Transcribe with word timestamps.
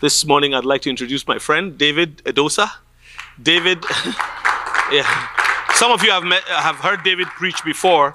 This 0.00 0.24
morning, 0.24 0.54
I'd 0.54 0.64
like 0.64 0.82
to 0.82 0.90
introduce 0.90 1.26
my 1.26 1.40
friend, 1.40 1.76
David 1.76 2.18
Edosa. 2.18 2.70
David, 3.42 3.84
yeah. 4.92 5.28
Some 5.74 5.90
of 5.90 6.04
you 6.04 6.12
have, 6.12 6.22
met, 6.22 6.44
have 6.44 6.76
heard 6.76 7.02
David 7.02 7.26
preach 7.26 7.64
before. 7.64 8.14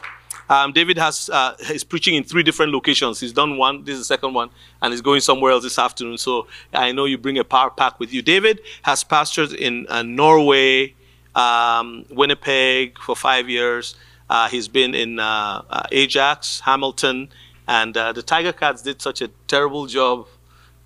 Um, 0.50 0.72
David 0.72 0.98
has 0.98 1.30
uh, 1.30 1.58
is 1.70 1.84
preaching 1.84 2.16
in 2.16 2.24
three 2.24 2.42
different 2.42 2.72
locations. 2.72 3.20
He's 3.20 3.34
done 3.34 3.58
one, 3.58 3.84
this 3.84 3.96
is 3.96 4.00
the 4.00 4.06
second 4.06 4.34
one, 4.34 4.50
and 4.82 4.94
he's 4.94 5.02
going 5.02 5.20
somewhere 5.20 5.52
else 5.52 5.64
this 5.64 5.78
afternoon. 5.78 6.18
So 6.18 6.48
I 6.72 6.93
know 6.93 7.04
you 7.04 7.18
bring 7.18 7.38
a 7.38 7.43
power 7.43 7.70
pack 7.70 8.00
with 8.00 8.13
you. 8.13 8.21
David 8.21 8.61
has 8.84 9.04
pastored 9.04 9.54
in 9.54 9.86
uh, 9.89 10.04
Norway, 10.04 10.95
um, 11.36 12.05
Winnipeg 12.09 12.97
for 12.97 13.13
five 13.13 13.50
years. 13.50 13.95
Uh, 14.29 14.47
he's 14.47 14.70
been 14.70 14.95
in 14.95 15.20
uh, 15.20 15.63
uh, 15.70 15.84
Ajax, 15.91 16.61
Hamilton, 16.61 17.27
and 17.68 17.97
uh, 17.97 18.13
the 18.13 18.23
Tiger 18.23 18.54
Cats 18.54 18.81
did 18.81 19.02
such 19.02 19.21
a 19.21 19.27
terrible 19.50 19.86
job 19.86 20.27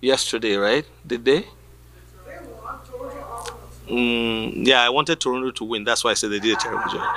yesterday, 0.00 0.56
right? 0.56 0.86
Did 1.06 1.24
they? 1.24 1.46
Mm, 3.88 4.66
yeah, 4.66 4.82
I 4.82 4.90
wanted 4.90 5.18
Toronto 5.18 5.50
to 5.50 5.64
win. 5.64 5.84
That's 5.84 6.04
why 6.04 6.10
I 6.10 6.14
said 6.14 6.30
they 6.30 6.38
did 6.38 6.56
a 6.56 6.60
terrible 6.60 6.90
job. 6.90 7.16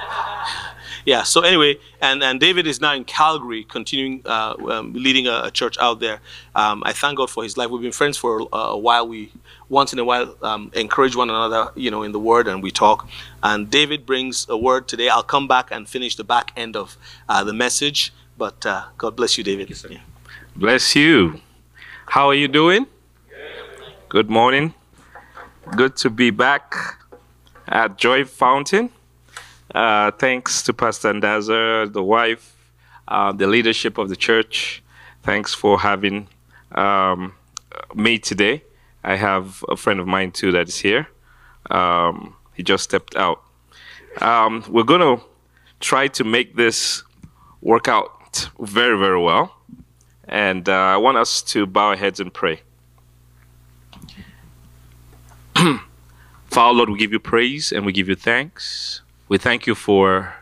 yeah. 1.06 1.24
So 1.24 1.42
anyway, 1.42 1.78
and 2.02 2.24
and 2.24 2.40
David 2.40 2.66
is 2.66 2.80
now 2.80 2.94
in 2.94 3.04
Calgary, 3.04 3.66
continuing 3.66 4.22
uh, 4.26 4.56
um, 4.70 4.94
leading 4.94 5.28
a, 5.28 5.42
a, 5.46 5.52
church 5.52 5.78
out 5.80 6.00
there. 6.00 6.22
Um, 6.56 6.82
I 6.86 6.94
thank 6.94 7.18
God 7.18 7.30
for 7.30 7.44
his 7.44 7.58
life. 7.58 7.70
We've 7.70 7.82
been 7.82 7.92
friends 7.92 8.18
for 8.18 8.48
a, 8.54 8.56
a 8.56 8.78
while. 8.78 9.06
We 9.06 9.34
once 9.68 9.92
in 9.92 10.00
a 10.00 10.06
while 10.06 10.36
um, 10.42 10.72
encourage 10.74 11.16
one 11.16 11.30
another, 11.30 11.72
you 11.76 11.92
know, 11.92 12.04
in 12.04 12.14
the 12.14 12.20
Word, 12.20 12.48
and 12.48 12.64
we 12.64 12.72
talk. 12.72 13.10
And 13.44 13.70
David 13.70 14.06
brings 14.06 14.48
a 14.48 14.58
word 14.58 14.88
today. 14.88 15.10
I'll 15.10 15.24
come 15.24 15.50
back 15.50 15.72
and 15.72 15.90
finish 15.90 16.16
the 16.16 16.24
back 16.24 16.54
end 16.56 16.78
of 16.78 16.98
uh, 17.28 17.44
the 17.44 17.54
message. 17.54 18.14
But 18.38 18.66
uh, 18.66 18.86
God 18.98 19.18
bless 19.18 19.38
you, 19.38 19.44
David. 19.44 19.70
Yeah. 19.90 20.00
Bless 20.56 20.96
you. 20.96 21.42
How 22.12 22.28
are 22.28 22.34
you 22.34 22.50
doing? 22.50 22.88
Good 24.10 24.30
morning. 24.30 24.74
Good 25.78 25.96
to 26.04 26.10
be 26.10 26.30
back 26.30 26.76
at 27.70 27.98
Joy 27.98 28.26
Fountain. 28.26 28.90
Uh, 29.74 30.12
thanks 30.12 30.62
to 30.64 30.74
Pastor 30.74 31.14
Ndaza, 31.14 31.94
the 31.94 32.04
wife, 32.04 32.54
uh, 33.08 33.32
the 33.32 33.48
leadership 33.48 33.98
of 33.98 34.10
the 34.10 34.18
church. 34.18 34.84
Thanks 35.24 35.54
for 35.54 35.80
having 35.80 36.28
um, 36.76 37.34
me 37.96 38.20
today. 38.20 38.66
I 39.06 39.16
have 39.16 39.64
a 39.70 39.78
friend 39.78 40.02
of 40.02 40.06
mine 40.06 40.32
too 40.32 40.52
that 40.52 40.68
is 40.68 40.80
here. 40.80 41.08
Um, 41.70 42.36
he 42.56 42.62
just 42.62 42.84
stepped 42.84 43.16
out. 43.16 43.42
Um, 44.20 44.66
we're 44.68 44.84
going 44.84 45.00
to 45.00 45.24
try 45.80 46.10
to 46.10 46.26
make 46.26 46.58
this 46.58 47.04
work 47.62 47.88
out 47.88 48.50
very, 48.60 49.00
very 49.00 49.22
well. 49.22 49.61
And 50.32 50.68
uh, 50.70 50.74
I 50.74 50.98
want 50.98 51.18
us 51.18 51.42
to 51.44 51.66
bow 51.66 51.90
our 51.90 51.96
heads 51.98 52.22
and 52.22 52.34
pray. 52.34 52.62
Father, 56.48 56.74
Lord, 56.74 56.90
we 56.90 56.98
give 56.98 57.12
you 57.12 57.20
praise 57.20 57.72
and 57.72 57.86
we 57.86 57.92
give 57.92 58.08
you 58.08 58.16
thanks. 58.16 59.02
We 59.28 59.38
thank 59.38 59.68
you 59.68 59.76
for 59.76 60.34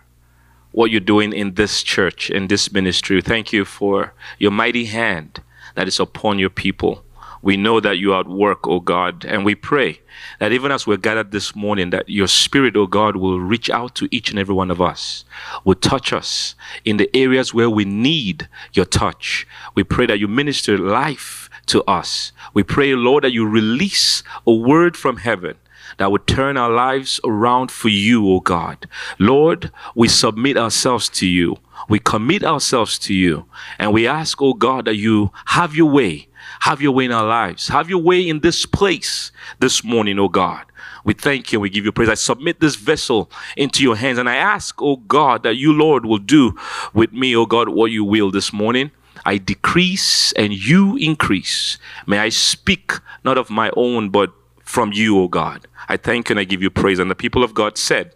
what 0.72 0.92
you're 0.92 1.00
doing 1.00 1.34
in 1.34 1.56
this 1.56 1.82
church, 1.82 2.30
in 2.30 2.48
this 2.48 2.72
ministry. 2.72 3.16
We 3.18 3.22
thank 3.22 3.52
you 3.52 3.66
for 3.66 4.14
your 4.38 4.52
mighty 4.52 4.86
hand 4.86 5.42
that 5.76 5.88
is 5.88 6.00
upon 6.00 6.38
your 6.38 6.52
people. 6.52 7.04
We 7.42 7.58
know 7.58 7.80
that 7.80 7.98
you 7.98 8.14
are 8.14 8.22
at 8.22 8.28
work, 8.28 8.68
O 8.68 8.80
God, 8.80 9.26
and 9.26 9.46
we 9.46 9.56
pray 9.56 10.02
that 10.40 10.52
even 10.52 10.72
as 10.72 10.86
we're 10.86 10.98
gathered 10.98 11.32
this 11.32 11.56
morning, 11.56 11.90
that 11.92 12.10
your 12.10 12.28
spirit, 12.28 12.76
O 12.76 12.86
God, 12.88 13.16
will 13.16 13.40
reach 13.40 13.70
out 13.70 13.96
to 13.96 14.08
each 14.12 14.30
and 14.30 14.40
every 14.40 14.54
one 14.54 14.72
of 14.72 14.82
us, 14.82 15.24
will 15.64 15.76
touch 15.76 16.12
us 16.12 16.56
in 16.84 16.98
the 16.98 17.10
areas 17.16 17.54
where 17.54 17.70
we 17.70 17.86
need 17.86 18.48
your 18.74 18.86
touch. 18.86 19.48
We 19.76 19.84
pray 19.84 20.06
that 20.08 20.20
you 20.20 20.28
minister 20.28 20.78
life 20.78 21.50
to 21.68 21.84
us. 21.84 22.32
We 22.54 22.64
pray, 22.64 22.96
Lord, 22.96 23.24
that 23.24 23.32
you 23.32 23.48
release 23.48 24.24
a 24.46 24.54
word 24.54 24.98
from 24.98 25.18
heaven 25.18 25.58
that 25.98 26.12
would 26.12 26.28
turn 26.28 26.58
our 26.58 26.72
lives 26.72 27.20
around 27.24 27.72
for 27.72 27.90
you, 27.90 28.28
O 28.30 28.40
God. 28.40 28.88
Lord, 29.18 29.72
we 29.96 30.08
submit 30.08 30.58
ourselves 30.58 31.10
to 31.10 31.28
you. 31.28 31.58
We 31.88 32.00
commit 32.00 32.44
ourselves 32.44 33.00
to 33.00 33.14
you. 33.14 33.46
And 33.78 33.94
we 33.94 34.08
ask, 34.08 34.42
O 34.42 34.54
God, 34.54 34.86
that 34.86 34.96
you 34.96 35.32
have 35.46 35.76
your 35.76 35.90
way 35.90 36.28
have 36.60 36.82
your 36.82 36.92
way 36.92 37.06
in 37.06 37.12
our 37.12 37.26
lives. 37.26 37.68
Have 37.70 37.90
your 37.90 38.02
way 38.02 38.28
in 38.28 38.42
this 38.42 38.66
place 38.66 39.32
this 39.60 39.84
morning, 39.84 40.20
oh 40.20 40.30
God. 40.30 40.66
We 41.06 41.14
thank 41.14 41.52
you. 41.52 41.58
And 41.58 41.62
we 41.62 41.70
give 41.70 41.86
you 41.86 41.92
praise. 41.92 42.10
I 42.10 42.16
submit 42.16 42.60
this 42.60 42.76
vessel 42.76 43.32
into 43.56 43.84
your 43.84 43.96
hands 43.96 44.18
and 44.18 44.30
I 44.30 44.36
ask, 44.36 44.82
oh 44.82 44.98
God, 44.98 45.44
that 45.44 45.56
you, 45.56 45.74
Lord, 45.74 46.06
will 46.06 46.18
do 46.18 46.56
with 46.94 47.14
me, 47.14 47.36
oh 47.36 47.46
God, 47.46 47.70
what 47.70 47.92
you 47.92 48.04
will 48.04 48.32
this 48.32 48.52
morning. 48.52 48.92
I 49.26 49.38
decrease 49.38 50.32
and 50.34 50.54
you 50.54 50.96
increase. 50.98 51.78
May 52.08 52.20
I 52.20 52.30
speak 52.30 52.94
not 53.24 53.38
of 53.38 53.50
my 53.50 53.72
own, 53.76 54.10
but 54.10 54.34
from 54.64 54.94
you, 54.94 55.20
O 55.20 55.28
God. 55.28 55.68
I 55.88 55.98
thank 55.98 56.30
you 56.30 56.34
and 56.34 56.40
I 56.40 56.44
give 56.44 56.62
you 56.62 56.70
praise. 56.70 57.00
And 57.00 57.10
the 57.10 57.16
people 57.16 57.44
of 57.44 57.54
God 57.54 57.78
said, 57.78 58.14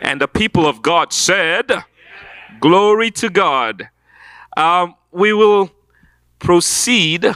and 0.00 0.20
the 0.20 0.28
people 0.28 0.66
of 0.66 0.82
God 0.82 1.12
said, 1.12 1.84
Glory 2.60 3.10
to 3.12 3.30
God. 3.30 3.88
Um, 4.56 4.94
we 5.10 5.32
will 5.32 5.70
proceed 6.38 7.26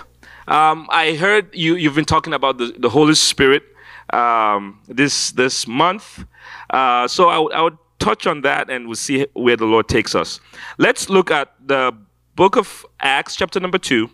um, 0.48 0.86
I 0.90 1.14
heard 1.14 1.54
you, 1.54 1.74
you've 1.74 1.94
been 1.94 2.04
talking 2.04 2.32
about 2.32 2.58
the, 2.58 2.74
the 2.78 2.88
Holy 2.88 3.14
Spirit 3.14 3.64
um, 4.12 4.80
this, 4.86 5.32
this 5.32 5.66
month. 5.66 6.24
Uh, 6.70 7.08
so 7.08 7.28
I, 7.28 7.58
I 7.58 7.62
would 7.62 7.78
touch 7.98 8.26
on 8.26 8.42
that 8.42 8.70
and 8.70 8.86
we'll 8.86 8.94
see 8.94 9.26
where 9.32 9.56
the 9.56 9.64
Lord 9.64 9.88
takes 9.88 10.14
us. 10.14 10.40
Let's 10.78 11.10
look 11.10 11.30
at 11.30 11.52
the 11.64 11.96
book 12.36 12.56
of 12.56 12.86
Acts, 13.00 13.34
chapter 13.34 13.58
number 13.58 13.78
2. 13.78 14.08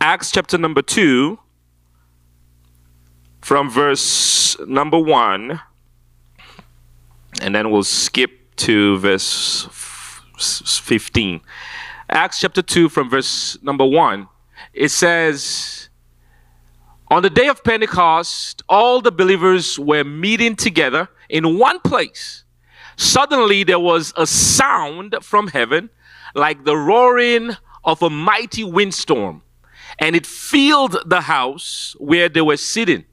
Acts, 0.00 0.30
chapter 0.30 0.58
number 0.58 0.82
2, 0.82 1.38
from 3.40 3.70
verse 3.70 4.58
number 4.66 4.98
1. 4.98 5.60
And 7.40 7.54
then 7.54 7.70
we'll 7.70 7.82
skip 7.82 8.30
to 8.56 8.98
verse 8.98 9.66
15. 10.38 11.40
Acts 12.10 12.40
chapter 12.40 12.60
2, 12.60 12.90
from 12.90 13.08
verse 13.08 13.56
number 13.62 13.86
1 13.86 14.28
it 14.74 14.90
says, 14.90 15.88
On 17.08 17.22
the 17.22 17.30
day 17.30 17.48
of 17.48 17.62
Pentecost, 17.62 18.62
all 18.68 19.00
the 19.00 19.12
believers 19.12 19.78
were 19.78 20.04
meeting 20.04 20.56
together 20.56 21.08
in 21.28 21.58
one 21.58 21.80
place. 21.80 22.44
Suddenly 22.96 23.64
there 23.64 23.78
was 23.78 24.12
a 24.16 24.26
sound 24.26 25.16
from 25.22 25.48
heaven 25.48 25.90
like 26.34 26.64
the 26.64 26.76
roaring 26.76 27.52
of 27.84 28.02
a 28.02 28.10
mighty 28.10 28.64
windstorm, 28.64 29.42
and 29.98 30.16
it 30.16 30.26
filled 30.26 30.96
the 31.06 31.22
house 31.22 31.94
where 31.98 32.28
they 32.28 32.40
were 32.40 32.56
sitting. 32.56 33.04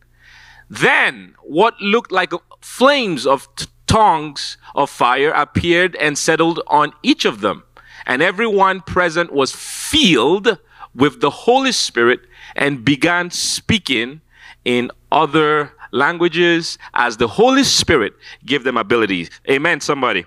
Then 0.70 1.36
what 1.44 1.80
looked 1.80 2.12
like 2.12 2.32
flames 2.62 3.28
of 3.28 3.48
tongues 3.86 4.58
of 4.74 4.90
fire 4.90 5.32
appeared 5.32 5.96
and 5.98 6.18
settled 6.18 6.62
on 6.68 6.94
each 7.04 7.26
of 7.26 7.42
them, 7.42 7.64
and 8.08 8.22
everyone 8.22 8.82
present 8.82 9.32
was 9.32 9.52
filled 9.52 10.58
with 10.96 11.22
the 11.22 11.30
Holy 11.30 11.72
Spirit 11.72 12.22
and 12.56 12.84
began 12.84 13.32
speaking 13.32 14.22
in 14.66 14.92
other 15.12 15.72
languages 15.92 16.78
as 16.94 17.18
the 17.18 17.28
Holy 17.28 17.64
Spirit 17.64 18.14
gave 18.46 18.64
them 18.64 18.78
abilities. 18.78 19.30
Amen, 19.50 19.82
somebody. 19.82 20.26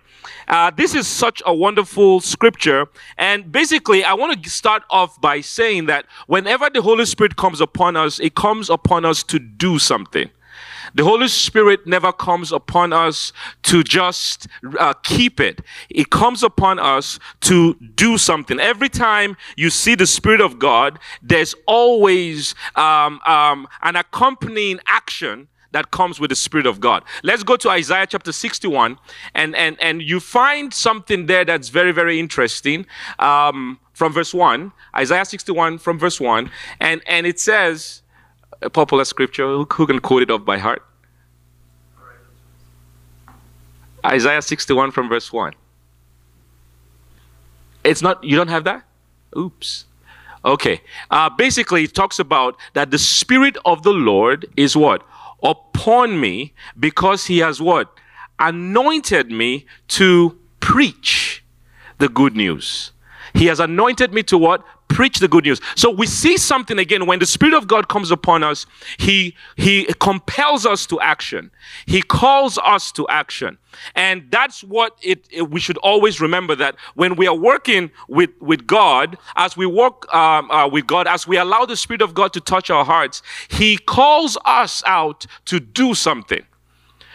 Uh, 0.48 0.70
this 0.70 0.94
is 0.94 1.06
such 1.06 1.42
a 1.46 1.54
wonderful 1.54 2.20
scripture. 2.20 2.86
And 3.16 3.50
basically, 3.50 4.04
I 4.04 4.14
want 4.14 4.42
to 4.42 4.50
start 4.50 4.82
off 4.90 5.20
by 5.20 5.40
saying 5.40 5.86
that 5.86 6.06
whenever 6.26 6.68
the 6.70 6.82
Holy 6.82 7.06
Spirit 7.06 7.36
comes 7.36 7.60
upon 7.60 7.96
us, 7.96 8.18
it 8.20 8.34
comes 8.34 8.68
upon 8.70 9.04
us 9.04 9.22
to 9.24 9.38
do 9.38 9.78
something. 9.78 10.30
The 10.94 11.04
Holy 11.04 11.28
Spirit 11.28 11.86
never 11.86 12.12
comes 12.12 12.52
upon 12.52 12.92
us 12.92 13.32
to 13.64 13.82
just 13.82 14.46
uh, 14.78 14.92
keep 15.02 15.40
it. 15.40 15.60
It 15.90 16.10
comes 16.10 16.42
upon 16.42 16.78
us 16.78 17.18
to 17.42 17.74
do 17.74 18.18
something. 18.18 18.60
Every 18.60 18.88
time 18.88 19.36
you 19.56 19.70
see 19.70 19.94
the 19.94 20.06
Spirit 20.06 20.40
of 20.40 20.58
God, 20.58 20.98
there's 21.22 21.54
always 21.66 22.54
um, 22.76 23.20
um, 23.26 23.66
an 23.82 23.96
accompanying 23.96 24.80
action 24.86 25.48
that 25.74 25.90
comes 25.90 26.20
with 26.20 26.30
the 26.30 26.36
Spirit 26.36 26.66
of 26.66 26.80
God. 26.80 27.02
Let's 27.24 27.42
go 27.42 27.56
to 27.56 27.68
Isaiah 27.68 28.06
chapter 28.06 28.30
61, 28.30 28.96
and, 29.34 29.56
and, 29.56 29.76
and 29.80 30.00
you 30.00 30.20
find 30.20 30.72
something 30.72 31.26
there 31.26 31.44
that's 31.44 31.68
very, 31.68 31.90
very 31.90 32.20
interesting 32.20 32.86
um, 33.18 33.80
from 33.92 34.12
verse 34.12 34.32
1. 34.32 34.72
Isaiah 34.96 35.24
61 35.24 35.78
from 35.78 35.98
verse 35.98 36.20
1, 36.20 36.48
and, 36.78 37.02
and 37.08 37.26
it 37.26 37.40
says, 37.40 38.02
a 38.64 38.70
popular 38.70 39.04
scripture. 39.04 39.46
Who, 39.46 39.66
can 39.66 39.98
quote 40.00 40.22
it 40.22 40.30
off 40.30 40.44
by 40.44 40.58
heart? 40.58 40.82
Isaiah 44.04 44.42
61 44.42 44.90
from 44.90 45.08
verse 45.08 45.32
1. 45.32 45.54
It's 47.84 48.02
not, 48.02 48.22
you 48.24 48.36
don't 48.36 48.48
have 48.48 48.64
that? 48.64 48.84
Oops. 49.36 49.84
Okay. 50.44 50.80
Uh, 51.10 51.30
basically, 51.30 51.84
it 51.84 51.94
talks 51.94 52.18
about 52.18 52.56
that 52.74 52.90
the 52.90 52.98
Spirit 52.98 53.56
of 53.64 53.82
the 53.82 53.92
Lord 53.92 54.46
is 54.56 54.76
what? 54.76 55.06
Upon 55.42 56.20
me 56.20 56.52
because 56.78 57.26
he 57.26 57.38
has 57.38 57.60
what? 57.60 57.98
Anointed 58.38 59.30
me 59.30 59.66
to 59.88 60.38
preach 60.60 61.44
the 61.98 62.08
good 62.08 62.36
news. 62.36 62.92
He 63.32 63.46
has 63.46 63.60
anointed 63.60 64.12
me 64.12 64.22
to 64.24 64.38
what? 64.38 64.64
Preach 64.88 65.18
the 65.18 65.28
good 65.28 65.44
news. 65.44 65.60
So 65.74 65.90
we 65.90 66.06
see 66.06 66.36
something 66.36 66.78
again 66.78 67.06
when 67.06 67.18
the 67.18 67.26
Spirit 67.26 67.54
of 67.54 67.66
God 67.66 67.88
comes 67.88 68.10
upon 68.10 68.42
us, 68.42 68.66
He 68.98 69.34
He 69.56 69.84
compels 69.98 70.66
us 70.66 70.86
to 70.86 71.00
action. 71.00 71.50
He 71.86 72.02
calls 72.02 72.58
us 72.58 72.92
to 72.92 73.06
action. 73.08 73.58
And 73.94 74.30
that's 74.30 74.62
what 74.62 74.96
it, 75.02 75.26
it 75.30 75.50
we 75.50 75.58
should 75.58 75.78
always 75.78 76.20
remember 76.20 76.54
that 76.56 76.76
when 76.94 77.16
we 77.16 77.26
are 77.26 77.34
working 77.34 77.90
with, 78.08 78.30
with 78.40 78.66
God, 78.66 79.18
as 79.34 79.56
we 79.56 79.66
work 79.66 80.12
um, 80.14 80.50
uh, 80.50 80.68
with 80.68 80.86
God, 80.86 81.08
as 81.08 81.26
we 81.26 81.36
allow 81.36 81.64
the 81.64 81.76
Spirit 81.76 82.02
of 82.02 82.14
God 82.14 82.32
to 82.34 82.40
touch 82.40 82.70
our 82.70 82.84
hearts, 82.84 83.22
He 83.48 83.76
calls 83.76 84.38
us 84.44 84.82
out 84.86 85.26
to 85.46 85.58
do 85.60 85.94
something. 85.94 86.44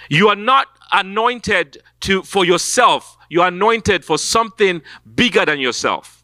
You 0.09 0.27
are 0.27 0.35
not 0.35 0.67
anointed 0.91 1.81
to 2.01 2.23
for 2.23 2.43
yourself. 2.45 3.15
You 3.29 3.41
are 3.41 3.47
anointed 3.49 4.03
for 4.03 4.17
something 4.17 4.81
bigger 5.15 5.45
than 5.45 5.59
yourself. 5.59 6.18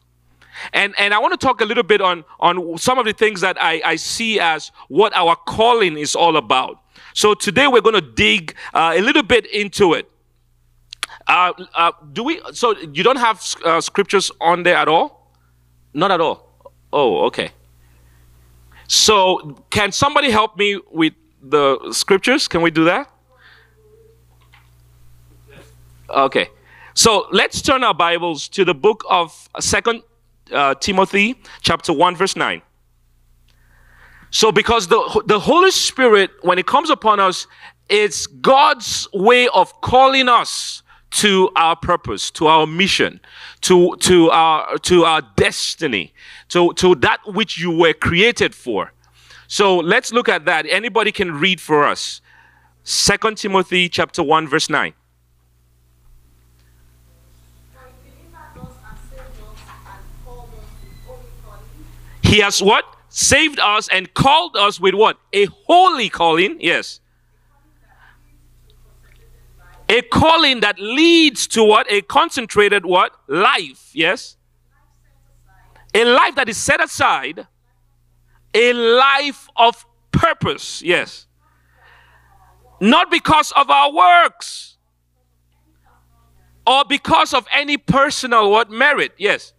And, 0.72 0.94
and 0.98 1.12
I 1.14 1.18
want 1.18 1.38
to 1.38 1.46
talk 1.46 1.60
a 1.60 1.64
little 1.64 1.82
bit 1.82 2.00
on, 2.00 2.24
on 2.40 2.78
some 2.78 2.98
of 2.98 3.04
the 3.04 3.12
things 3.12 3.40
that 3.40 3.56
I, 3.60 3.80
I 3.84 3.96
see 3.96 4.40
as 4.40 4.72
what 4.88 5.14
our 5.16 5.36
calling 5.36 5.98
is 5.98 6.14
all 6.14 6.36
about. 6.36 6.80
So 7.14 7.34
today 7.34 7.66
we're 7.66 7.80
going 7.80 7.94
to 7.94 8.00
dig 8.00 8.54
uh, 8.74 8.94
a 8.96 9.00
little 9.00 9.22
bit 9.22 9.46
into 9.46 9.94
it. 9.94 10.10
Uh, 11.26 11.52
uh, 11.74 11.92
do 12.12 12.22
we? 12.22 12.40
So 12.52 12.76
you 12.78 13.02
don't 13.02 13.16
have 13.18 13.42
uh, 13.64 13.80
scriptures 13.80 14.30
on 14.40 14.62
there 14.62 14.76
at 14.76 14.88
all? 14.88 15.32
Not 15.92 16.10
at 16.10 16.20
all. 16.20 16.46
Oh, 16.92 17.24
okay. 17.26 17.50
So 18.86 19.56
can 19.70 19.92
somebody 19.92 20.30
help 20.30 20.56
me 20.56 20.80
with 20.90 21.14
the 21.42 21.92
scriptures? 21.92 22.46
Can 22.48 22.62
we 22.62 22.70
do 22.70 22.84
that? 22.84 23.10
Okay. 26.08 26.48
So 26.94 27.26
let's 27.32 27.60
turn 27.60 27.82
our 27.82 27.94
Bibles 27.94 28.48
to 28.50 28.64
the 28.64 28.74
book 28.74 29.04
of 29.08 29.48
Second 29.60 30.02
uh, 30.52 30.74
Timothy, 30.74 31.40
chapter 31.60 31.92
one, 31.92 32.16
verse 32.16 32.36
nine. 32.36 32.62
So, 34.30 34.52
because 34.52 34.88
the 34.88 35.22
the 35.26 35.38
Holy 35.38 35.70
Spirit, 35.70 36.30
when 36.42 36.58
it 36.58 36.66
comes 36.66 36.90
upon 36.90 37.20
us, 37.20 37.46
it's 37.88 38.26
God's 38.26 39.08
way 39.12 39.48
of 39.48 39.80
calling 39.80 40.28
us 40.28 40.82
to 41.12 41.50
our 41.56 41.76
purpose, 41.76 42.30
to 42.32 42.46
our 42.46 42.66
mission, 42.66 43.20
to 43.62 43.96
to 43.96 44.30
our 44.30 44.78
to 44.78 45.04
our 45.04 45.22
destiny, 45.36 46.12
to 46.48 46.72
to 46.74 46.94
that 46.96 47.20
which 47.26 47.58
you 47.58 47.70
were 47.70 47.94
created 47.94 48.54
for. 48.54 48.92
So 49.48 49.76
let's 49.78 50.12
look 50.12 50.28
at 50.28 50.44
that. 50.46 50.66
Anybody 50.68 51.12
can 51.12 51.32
read 51.38 51.60
for 51.60 51.84
us. 51.84 52.20
Second 52.82 53.38
Timothy 53.38 53.88
chapter 53.88 54.22
1 54.22 54.48
verse 54.48 54.68
9. 54.68 54.92
He 62.26 62.40
has 62.40 62.60
what? 62.60 62.84
Saved 63.08 63.60
us 63.60 63.88
and 63.88 64.12
called 64.12 64.56
us 64.56 64.80
with 64.80 64.94
what? 64.94 65.18
A 65.32 65.46
holy 65.66 66.08
calling. 66.08 66.58
Yes. 66.60 67.00
A 69.88 70.02
calling 70.02 70.60
that 70.60 70.78
leads 70.80 71.46
to 71.48 71.62
what? 71.62 71.86
A 71.90 72.02
concentrated 72.02 72.84
what? 72.84 73.12
Life. 73.28 73.90
Yes. 73.92 74.36
A 75.94 76.04
life 76.04 76.34
that 76.34 76.48
is 76.48 76.56
set 76.56 76.82
aside. 76.82 77.46
A 78.52 78.72
life 78.72 79.48
of 79.56 79.86
purpose. 80.10 80.82
Yes. 80.82 81.26
Not 82.80 83.08
because 83.10 83.52
of 83.52 83.70
our 83.70 83.92
works 83.92 84.76
or 86.66 86.84
because 86.88 87.32
of 87.32 87.46
any 87.52 87.76
personal 87.76 88.50
what 88.50 88.68
merit. 88.68 89.12
Yes. 89.16 89.52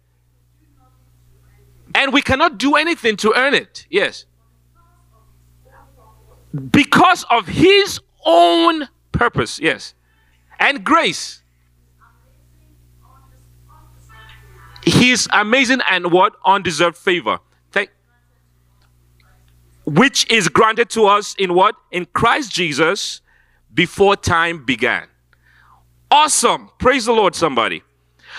And 1.94 2.12
we 2.12 2.22
cannot 2.22 2.58
do 2.58 2.76
anything 2.76 3.16
to 3.18 3.32
earn 3.36 3.54
it. 3.54 3.86
Yes. 3.90 4.24
Because 6.70 7.24
of 7.30 7.46
his 7.46 8.00
own 8.24 8.88
purpose. 9.12 9.58
Yes. 9.60 9.94
And 10.58 10.84
grace. 10.84 11.42
His 14.84 15.28
amazing 15.32 15.80
and 15.90 16.12
what? 16.12 16.34
Undeserved 16.44 16.96
favor. 16.96 17.40
Thank, 17.72 17.90
which 19.84 20.30
is 20.30 20.48
granted 20.48 20.88
to 20.90 21.06
us 21.06 21.34
in 21.34 21.52
what? 21.54 21.74
In 21.90 22.06
Christ 22.06 22.52
Jesus 22.52 23.20
before 23.74 24.16
time 24.16 24.64
began. 24.64 25.06
Awesome. 26.10 26.70
Praise 26.78 27.04
the 27.04 27.12
Lord, 27.12 27.34
somebody. 27.34 27.82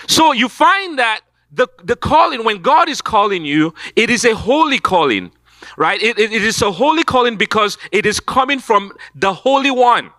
So 0.08 0.32
you 0.32 0.48
find 0.48 0.98
that 0.98 1.20
the, 1.52 1.68
the 1.82 1.96
calling, 1.96 2.44
when 2.44 2.62
God 2.62 2.88
is 2.88 3.02
calling 3.02 3.44
you, 3.44 3.74
it 3.96 4.10
is 4.10 4.24
a 4.24 4.34
holy 4.34 4.78
calling, 4.78 5.32
right? 5.76 6.00
It, 6.00 6.18
it, 6.18 6.32
it 6.32 6.42
is 6.42 6.62
a 6.62 6.70
holy 6.70 7.04
calling 7.04 7.36
because 7.36 7.76
it 7.90 8.06
is 8.06 8.20
coming 8.20 8.58
from 8.58 8.92
the 9.14 9.32
Holy 9.32 9.70
One. 9.70 10.10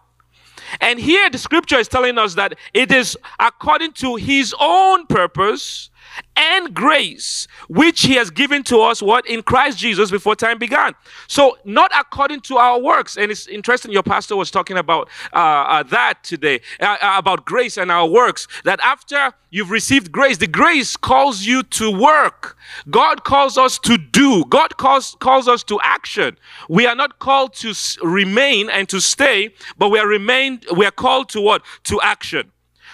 And 0.80 1.00
here 1.00 1.30
the 1.30 1.38
scripture 1.38 1.78
is 1.78 1.88
telling 1.88 2.18
us 2.18 2.36
that 2.36 2.58
it 2.74 2.92
is 2.92 3.18
according 3.40 3.94
to 3.94 4.16
his 4.16 4.56
own 4.60 5.06
purpose 5.08 5.90
and 6.36 6.74
grace 6.74 7.48
which 7.68 8.02
he 8.02 8.16
has 8.16 8.30
given 8.30 8.64
to 8.64 8.80
us 8.80 9.02
what 9.02 9.26
in 9.28 9.44
Christ 9.44 9.78
Jesus 9.78 10.12
before 10.12 10.36
time 10.36 10.58
began. 10.58 10.94
So 11.28 11.58
not 11.66 11.92
according 11.98 12.42
to 12.42 12.58
our 12.58 12.80
works. 12.80 13.18
And 13.18 13.32
it's 13.32 13.48
interesting 13.48 13.92
your 13.92 14.04
pastor 14.04 14.36
was 14.36 14.52
talking 14.52 14.78
about 14.78 15.10
uh, 15.34 15.38
uh, 15.38 15.84
that 15.84 16.24
today 16.24 16.62
uh, 16.80 16.98
uh 17.02 17.16
about 17.18 17.46
grace 17.46 17.78
and 17.78 17.92
our 17.92 18.08
works 18.08 18.48
that 18.64 18.80
after 18.82 19.34
you've 19.50 19.72
received 19.72 20.12
grace 20.12 20.38
the 20.38 20.48
grace 20.48 20.98
calls 20.98 21.44
you 21.44 21.64
to 21.64 21.92
work. 21.92 22.58
God 22.90 23.24
calls 23.24 23.58
us 23.58 23.78
to 23.80 23.98
do. 23.98 24.46
God 24.46 24.78
calls 24.78 25.16
calls 25.20 25.48
us 25.48 25.64
to 25.64 25.80
action. 25.84 26.38
We 26.70 26.86
are 26.88 26.96
not 26.96 27.20
called 27.20 27.54
to 27.56 27.74
remain 28.04 28.70
and 28.70 28.88
to 28.90 29.00
stay, 29.00 29.54
but 29.78 29.90
we 29.90 30.00
are 30.00 30.08
remained 30.08 30.66
we 30.76 30.86
are 30.86 30.92
called 30.92 31.30
to 31.30 31.42
what? 31.42 31.64
To 31.86 32.02
action. 32.02 32.52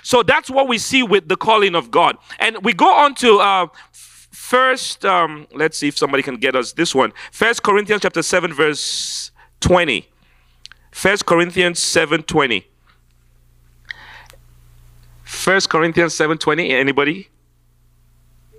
So 0.08 0.24
that's 0.24 0.50
what 0.50 0.70
we 0.70 0.78
see 0.78 1.04
with 1.04 1.28
the 1.28 1.36
calling 1.36 1.76
of 1.76 1.92
God. 1.92 2.18
And 2.40 2.64
we 2.64 2.72
go 2.72 2.90
on 2.90 3.14
to 3.16 3.40
uh, 3.40 3.68
first, 3.92 5.04
um, 5.04 5.48
let's 5.54 5.78
see 5.78 5.90
if 5.90 5.98
somebody 5.98 6.24
can 6.24 6.38
get 6.38 6.56
us 6.56 6.72
this 6.72 6.96
one. 6.96 7.12
First 7.30 7.62
Corinthians 7.62 8.04
chapter 8.04 8.22
7, 8.22 8.54
verse 8.54 9.32
20. 9.60 10.08
First 10.92 11.26
Corinthians 11.26 11.80
7 11.80 12.24
20. 12.24 12.66
First 15.26 15.70
Corinthians 15.70 16.14
7 16.14 16.38
20. 16.38 16.70
Anybody? 16.70 17.28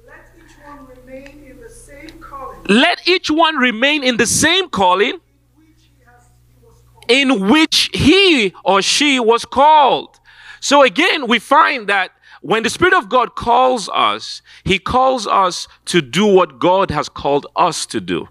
Let 0.05 0.27
each 0.37 0.61
one 0.61 0.85
remain 0.85 1.45
in 1.49 1.57
the 1.59 1.71
same 1.71 2.19
calling. 2.21 2.61
Let 2.69 3.09
each 3.09 3.31
one 3.31 3.57
remain 3.57 4.05
in 4.05 4.19
the 4.19 4.27
same 4.27 4.69
calling 4.69 5.19
in 5.19 5.19
which 5.59 5.81
he, 5.81 6.05
has, 6.05 6.29
he 6.47 6.67
was 6.67 6.83
called. 6.83 7.07
in 7.09 7.49
which 7.49 7.91
he 7.95 8.53
or 8.65 8.83
she 8.83 9.19
was 9.19 9.47
called. 9.47 10.18
So 10.61 10.83
again, 10.83 11.27
we 11.27 11.39
find 11.39 11.89
that 11.89 12.13
when 12.41 12.63
the 12.63 12.71
Spirit 12.71 12.95
of 12.95 13.09
God 13.09 13.35
calls 13.35 13.89
us, 13.89 14.43
He 14.65 14.79
calls 14.79 15.27
us 15.27 15.69
to 15.87 16.01
do 16.01 16.27
what 16.27 16.59
God 16.59 16.91
has 16.91 17.09
called 17.09 17.47
us 17.57 17.87
to 17.87 18.01
do. 18.01 18.29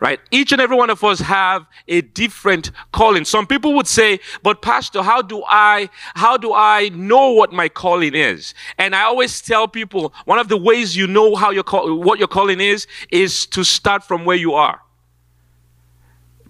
Right? 0.00 0.20
Each 0.30 0.52
and 0.52 0.60
every 0.60 0.76
one 0.76 0.90
of 0.90 1.02
us 1.02 1.18
have 1.20 1.66
a 1.88 2.02
different 2.02 2.70
calling. 2.92 3.24
Some 3.24 3.46
people 3.46 3.74
would 3.74 3.86
say, 3.86 4.20
but 4.42 4.62
pastor, 4.62 5.02
how 5.02 5.22
do 5.22 5.42
I, 5.48 5.88
how 6.14 6.36
do 6.36 6.52
I 6.52 6.90
know 6.90 7.32
what 7.32 7.52
my 7.52 7.68
calling 7.68 8.14
is? 8.14 8.54
And 8.76 8.94
I 8.94 9.02
always 9.02 9.40
tell 9.40 9.66
people, 9.66 10.12
one 10.24 10.38
of 10.38 10.48
the 10.48 10.58
ways 10.58 10.94
you 10.94 11.06
know 11.06 11.34
how 11.34 11.50
your 11.50 11.64
call, 11.64 11.98
what 11.98 12.18
your 12.18 12.28
calling 12.28 12.60
is, 12.60 12.86
is 13.10 13.46
to 13.46 13.64
start 13.64 14.04
from 14.04 14.24
where 14.24 14.36
you 14.36 14.54
are. 14.54 14.82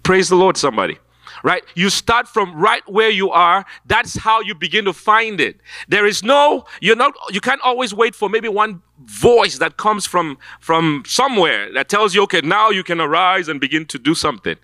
Praise 0.03 0.29
the 0.29 0.35
Lord, 0.35 0.57
somebody 0.57 0.99
right? 1.43 1.63
You 1.75 1.89
start 1.89 2.27
from 2.27 2.55
right 2.55 2.87
where 2.87 3.09
you 3.09 3.31
are. 3.31 3.65
That's 3.85 4.17
how 4.17 4.41
you 4.41 4.55
begin 4.55 4.85
to 4.85 4.93
find 4.93 5.39
it. 5.39 5.59
There 5.87 6.05
is 6.05 6.23
no, 6.23 6.65
you're 6.81 6.95
not, 6.95 7.13
you 7.31 7.41
can't 7.41 7.61
always 7.61 7.93
wait 7.93 8.15
for 8.15 8.29
maybe 8.29 8.47
one 8.47 8.81
voice 9.05 9.57
that 9.59 9.77
comes 9.77 10.05
from, 10.05 10.37
from 10.59 11.03
somewhere 11.05 11.71
that 11.73 11.89
tells 11.89 12.13
you, 12.13 12.23
okay, 12.23 12.41
now 12.41 12.69
you 12.69 12.83
can 12.83 12.99
arise 12.99 13.47
and 13.47 13.59
begin 13.59 13.85
to 13.87 13.99
do 13.99 14.13
something, 14.13 14.57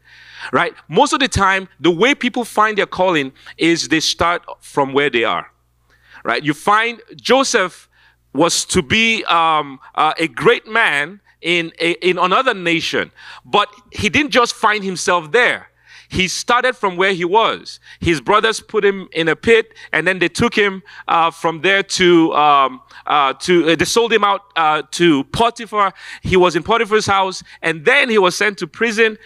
right? 0.51 0.73
Most 0.87 1.13
of 1.13 1.19
the 1.19 1.27
time, 1.27 1.67
the 1.79 1.91
way 1.91 2.15
people 2.15 2.43
find 2.43 2.77
their 2.77 2.85
calling 2.85 3.31
is 3.57 3.87
they 3.87 3.99
start 3.99 4.43
from 4.61 4.93
where 4.93 5.09
they 5.09 5.23
are, 5.23 5.51
right? 6.23 6.43
You 6.43 6.53
find 6.53 7.01
Joseph 7.15 7.89
was 8.33 8.65
to 8.65 8.81
be 8.81 9.23
um, 9.25 9.79
uh, 9.95 10.13
a 10.19 10.27
great 10.27 10.67
man 10.67 11.21
in, 11.41 11.71
a, 11.79 11.91
in 12.05 12.17
another 12.17 12.53
nation, 12.53 13.11
but 13.45 13.69
he 13.91 14.09
didn't 14.09 14.31
just 14.31 14.53
find 14.53 14.83
himself 14.83 15.31
there 15.31 15.69
he 16.15 16.29
started 16.29 16.75
from 16.77 16.95
where 16.95 17.13
he 17.13 17.25
was. 17.25 17.79
His 17.99 18.21
brothers 18.21 18.61
put 18.61 18.85
him 18.85 19.09
in 19.11 19.27
a 19.27 19.35
pit, 19.35 19.73
and 19.91 20.07
then 20.07 20.19
they 20.19 20.29
took 20.29 20.55
him 20.55 20.81
uh, 21.09 21.29
from 21.29 21.61
there 21.61 21.83
to 21.83 22.33
um, 22.33 22.81
uh, 23.05 23.33
to 23.33 23.69
uh, 23.69 23.75
they 23.75 23.85
sold 23.85 24.13
him 24.13 24.23
out 24.23 24.41
uh, 24.55 24.83
to 24.91 25.25
Potiphar. 25.25 25.93
He 26.21 26.37
was 26.37 26.55
in 26.55 26.63
Potiphar's 26.63 27.05
house, 27.05 27.43
and 27.61 27.83
then 27.83 28.09
he 28.09 28.17
was 28.17 28.35
sent 28.35 28.57
to 28.59 28.67
prison. 28.67 29.17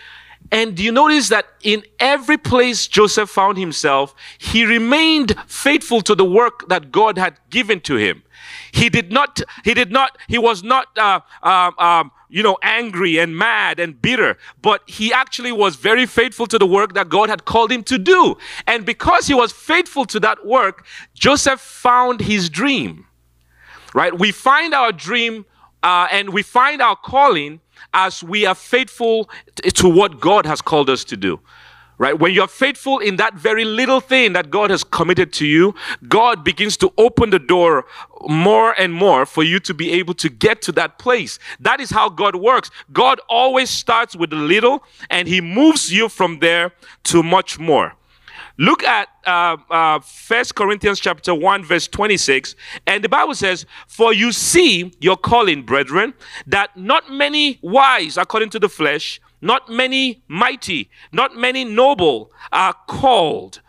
And 0.52 0.76
do 0.76 0.84
you 0.84 0.92
notice 0.92 1.30
that 1.30 1.46
in 1.62 1.84
every 2.00 2.38
place 2.38 2.88
Joseph 2.88 3.30
found 3.30 3.58
himself, 3.58 4.16
he 4.38 4.66
remained 4.66 5.36
faithful 5.48 6.02
to 6.02 6.16
the 6.16 6.26
work 6.26 6.68
that 6.70 6.92
God 6.92 7.18
had 7.18 7.38
given 7.50 7.82
to 7.82 7.96
him. 7.96 8.24
He 8.72 8.90
did 8.90 9.12
not, 9.12 9.42
he 9.64 9.74
did 9.74 9.92
not, 9.92 10.18
he 10.28 10.38
was 10.38 10.64
not, 10.64 10.88
uh, 10.98 11.20
um, 11.44 11.76
um, 11.78 12.12
you 12.30 12.44
know, 12.44 12.58
angry 12.62 13.18
and 13.18 13.38
mad 13.38 13.80
and 13.80 14.02
bitter, 14.02 14.38
but 14.62 14.82
he 14.88 15.12
actually 15.12 15.52
was 15.52 15.76
very 15.76 16.06
faithful 16.06 16.48
to 16.48 16.58
the 16.58 16.66
work 16.66 16.94
that 16.94 17.10
God 17.10 17.30
had 17.30 17.46
called 17.46 17.72
him 17.72 17.84
to 17.84 17.98
do. 17.98 18.38
And 18.68 18.86
because 18.86 19.28
he 19.28 19.34
was 19.34 19.52
faithful 19.52 20.06
to 20.06 20.20
that 20.22 20.46
work, 20.46 20.86
Joseph 21.14 21.60
found 21.60 22.22
his 22.22 22.50
dream, 22.50 23.08
right? 23.94 24.18
We 24.18 24.32
find 24.32 24.74
our 24.74 24.92
dream 24.92 25.46
uh, 25.82 26.08
and 26.12 26.30
we 26.30 26.44
find 26.44 26.82
our 26.82 26.96
calling 26.96 27.62
as 27.94 28.24
we 28.24 28.46
are 28.46 28.56
faithful 28.56 29.30
to 29.76 29.90
what 29.90 30.20
God 30.20 30.46
has 30.46 30.62
called 30.62 30.90
us 30.90 31.04
to 31.06 31.18
do. 31.18 31.40
Right? 31.98 32.18
When 32.18 32.34
you're 32.34 32.48
faithful 32.48 33.00
in 33.00 33.18
that 33.18 33.34
very 33.34 33.66
little 33.66 34.00
thing 34.00 34.32
that 34.32 34.50
God 34.50 34.70
has 34.70 34.86
committed 34.86 35.34
to 35.34 35.46
you, 35.46 35.76
God 36.08 36.46
begins 36.46 36.78
to 36.78 36.94
open 36.98 37.30
the 37.30 37.40
door 37.40 37.86
more 38.22 38.74
and 38.80 38.94
more 38.94 39.26
for 39.26 39.44
you 39.44 39.60
to 39.60 39.74
be 39.74 39.92
able 39.92 40.14
to 40.14 40.30
get 40.30 40.62
to 40.62 40.72
that 40.74 40.98
place. 40.98 41.40
That 41.60 41.82
is 41.82 41.90
how 41.90 42.08
God 42.08 42.38
works. 42.38 42.72
God 42.94 43.20
always 43.28 43.70
starts 43.70 44.16
with 44.16 44.32
a 44.32 44.38
little 44.38 44.82
and 45.10 45.28
he 45.28 45.42
moves 45.42 45.92
you 45.92 46.08
from 46.08 46.40
there 46.40 46.72
to 47.04 47.22
much 47.22 47.60
more. 47.60 47.96
Look 48.60 48.84
at 48.84 49.08
uh, 49.26 49.56
uh, 49.70 50.00
Corinthians 50.54 51.00
chapter 51.00 51.34
1, 51.34 51.64
verse 51.64 51.88
26. 51.88 52.56
And 52.86 53.02
the 53.02 53.08
Bible 53.08 53.34
says, 53.34 53.66
For 53.88 54.14
you 54.14 54.34
see 54.34 54.92
your 55.00 55.16
calling, 55.16 55.64
brethren, 55.64 56.14
that 56.46 56.76
not 56.76 57.10
many 57.10 57.58
wise 57.62 58.18
according 58.18 58.50
to 58.50 58.60
the 58.60 58.68
flesh, 58.68 59.22
not 59.42 59.70
many 59.70 60.24
mighty, 60.28 60.90
not 61.14 61.38
many 61.38 61.64
noble 61.64 62.34
are 62.52 62.76
called. 62.88 63.62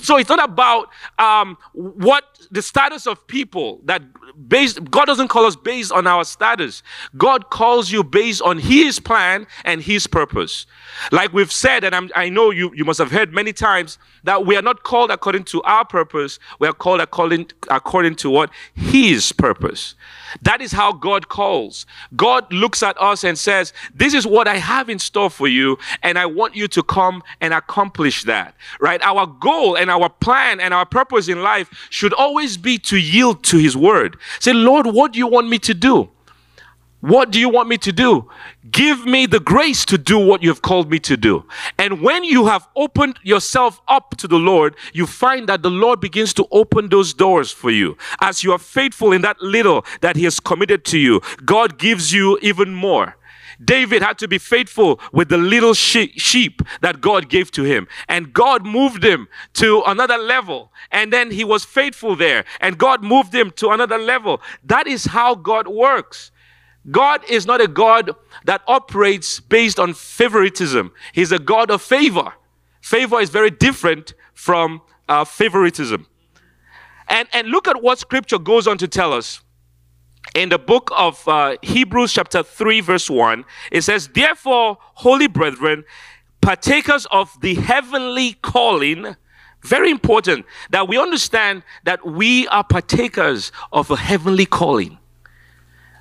So 0.00 0.16
it's 0.16 0.30
not 0.30 0.42
about 0.42 0.88
um, 1.18 1.58
what 1.72 2.24
the 2.50 2.62
status 2.62 3.06
of 3.06 3.26
people 3.26 3.80
that 3.84 4.02
based. 4.48 4.90
God 4.90 5.04
doesn't 5.04 5.28
call 5.28 5.44
us 5.44 5.56
based 5.56 5.92
on 5.92 6.06
our 6.06 6.24
status. 6.24 6.82
God 7.18 7.50
calls 7.50 7.90
you 7.90 8.02
based 8.02 8.40
on 8.40 8.58
His 8.58 8.98
plan 8.98 9.46
and 9.66 9.82
His 9.82 10.06
purpose. 10.06 10.64
Like 11.12 11.34
we've 11.34 11.52
said, 11.52 11.84
and 11.84 11.94
I'm, 11.94 12.10
i 12.14 12.30
know 12.30 12.50
you, 12.50 12.72
you 12.74 12.86
must 12.86 12.98
have 12.98 13.10
heard 13.10 13.34
many 13.34 13.52
times 13.52 13.98
that 14.24 14.46
we 14.46 14.56
are 14.56 14.62
not 14.62 14.84
called 14.84 15.10
according 15.10 15.44
to 15.44 15.62
our 15.62 15.84
purpose. 15.84 16.38
We 16.58 16.66
are 16.66 16.72
called 16.72 17.02
according 17.02 17.50
according 17.68 18.14
to 18.16 18.30
what 18.30 18.50
His 18.74 19.32
purpose. 19.32 19.94
That 20.42 20.62
is 20.62 20.72
how 20.72 20.92
God 20.92 21.28
calls. 21.28 21.84
God 22.16 22.50
looks 22.50 22.82
at 22.82 23.00
us 23.00 23.22
and 23.22 23.38
says, 23.38 23.74
This 23.94 24.14
is 24.14 24.26
what 24.26 24.48
I 24.48 24.56
have 24.56 24.88
in 24.88 24.98
store 24.98 25.28
for 25.28 25.46
you, 25.46 25.78
and 26.02 26.18
I 26.18 26.24
want 26.24 26.56
you 26.56 26.68
to 26.68 26.82
come 26.82 27.22
and 27.42 27.52
accomplish 27.52 28.24
that. 28.24 28.54
Right? 28.80 29.02
Our 29.02 29.26
goal 29.26 29.57
and 29.76 29.90
our 29.90 30.08
plan 30.08 30.60
and 30.60 30.72
our 30.72 30.86
purpose 30.86 31.28
in 31.28 31.42
life 31.42 31.68
should 31.90 32.12
always 32.12 32.56
be 32.56 32.78
to 32.78 32.96
yield 32.96 33.42
to 33.44 33.58
His 33.58 33.76
word. 33.76 34.16
Say, 34.40 34.52
Lord, 34.52 34.86
what 34.86 35.12
do 35.12 35.18
you 35.18 35.26
want 35.26 35.48
me 35.48 35.58
to 35.60 35.74
do? 35.74 36.10
What 37.00 37.30
do 37.30 37.38
you 37.38 37.48
want 37.48 37.68
me 37.68 37.78
to 37.78 37.92
do? 37.92 38.28
Give 38.72 39.06
me 39.06 39.26
the 39.26 39.38
grace 39.38 39.84
to 39.84 39.96
do 39.96 40.18
what 40.18 40.42
you 40.42 40.48
have 40.48 40.62
called 40.62 40.90
me 40.90 40.98
to 41.00 41.16
do. 41.16 41.44
And 41.78 42.02
when 42.02 42.24
you 42.24 42.46
have 42.46 42.66
opened 42.74 43.20
yourself 43.22 43.80
up 43.86 44.16
to 44.16 44.26
the 44.26 44.38
Lord, 44.38 44.74
you 44.92 45.06
find 45.06 45.48
that 45.48 45.62
the 45.62 45.70
Lord 45.70 46.00
begins 46.00 46.34
to 46.34 46.46
open 46.50 46.88
those 46.88 47.14
doors 47.14 47.52
for 47.52 47.70
you. 47.70 47.96
As 48.20 48.42
you 48.42 48.50
are 48.52 48.58
faithful 48.58 49.12
in 49.12 49.22
that 49.22 49.40
little 49.40 49.84
that 50.00 50.16
He 50.16 50.24
has 50.24 50.40
committed 50.40 50.84
to 50.86 50.98
you, 50.98 51.20
God 51.44 51.78
gives 51.78 52.12
you 52.12 52.36
even 52.42 52.74
more. 52.74 53.16
David 53.62 54.02
had 54.02 54.18
to 54.18 54.28
be 54.28 54.38
faithful 54.38 55.00
with 55.12 55.28
the 55.28 55.38
little 55.38 55.74
sheep 55.74 56.62
that 56.80 57.00
God 57.00 57.28
gave 57.28 57.50
to 57.52 57.64
him. 57.64 57.88
And 58.08 58.32
God 58.32 58.64
moved 58.64 59.04
him 59.04 59.28
to 59.54 59.82
another 59.86 60.16
level. 60.16 60.72
And 60.92 61.12
then 61.12 61.30
he 61.30 61.44
was 61.44 61.64
faithful 61.64 62.14
there. 62.14 62.44
And 62.60 62.78
God 62.78 63.02
moved 63.02 63.34
him 63.34 63.50
to 63.56 63.70
another 63.70 63.98
level. 63.98 64.40
That 64.64 64.86
is 64.86 65.06
how 65.06 65.34
God 65.34 65.66
works. 65.66 66.30
God 66.90 67.22
is 67.28 67.46
not 67.46 67.60
a 67.60 67.68
God 67.68 68.12
that 68.44 68.62
operates 68.66 69.40
based 69.40 69.78
on 69.78 69.92
favoritism. 69.94 70.92
He's 71.12 71.32
a 71.32 71.38
God 71.38 71.70
of 71.70 71.82
favor. 71.82 72.32
Favor 72.80 73.20
is 73.20 73.30
very 73.30 73.50
different 73.50 74.14
from 74.34 74.80
uh, 75.08 75.24
favoritism. 75.24 76.06
And, 77.08 77.28
and 77.32 77.48
look 77.48 77.66
at 77.66 77.82
what 77.82 77.98
scripture 77.98 78.38
goes 78.38 78.66
on 78.66 78.78
to 78.78 78.88
tell 78.88 79.12
us. 79.12 79.40
In 80.34 80.50
the 80.50 80.58
book 80.58 80.90
of 80.96 81.26
uh, 81.26 81.56
Hebrews, 81.62 82.12
chapter 82.12 82.42
3, 82.42 82.80
verse 82.80 83.08
1, 83.08 83.44
it 83.72 83.82
says, 83.82 84.08
Therefore, 84.08 84.78
holy 84.80 85.26
brethren, 85.26 85.84
partakers 86.40 87.06
of 87.06 87.38
the 87.40 87.54
heavenly 87.54 88.34
calling, 88.42 89.16
very 89.62 89.90
important 89.90 90.46
that 90.70 90.86
we 90.88 90.98
understand 90.98 91.62
that 91.84 92.06
we 92.06 92.46
are 92.48 92.62
partakers 92.62 93.50
of 93.72 93.90
a 93.90 93.96
heavenly 93.96 94.46
calling. 94.46 94.98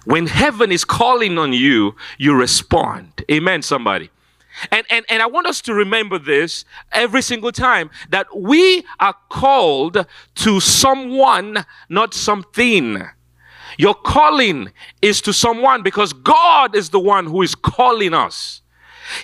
When 0.05 0.27
heaven 0.27 0.72
is 0.72 0.86
calling 0.86 1.38
on 1.38 1.53
you, 1.53 1.96
you 2.17 2.34
respond. 2.34 3.25
Amen, 3.31 3.62
somebody. 3.62 4.10
And, 4.72 4.86
and, 4.89 5.05
and 5.10 5.22
I 5.22 5.27
want 5.27 5.48
us 5.48 5.62
to 5.63 5.74
remember 5.74 6.17
this 6.17 6.65
every 6.91 7.22
single 7.22 7.51
time 7.51 7.89
that 8.10 8.27
we 8.36 8.86
are 9.00 9.15
called 9.29 10.05
to 10.36 10.60
someone, 10.60 11.65
not 11.89 12.13
something. 12.13 13.03
Your 13.77 13.93
calling 13.93 14.72
is 15.01 15.22
to 15.22 15.34
someone 15.34 15.84
because 15.84 16.13
God 16.13 16.75
is 16.75 16.89
the 16.89 17.00
one 17.00 17.25
who 17.27 17.41
is 17.41 17.55
calling 17.55 18.13
us. 18.13 18.62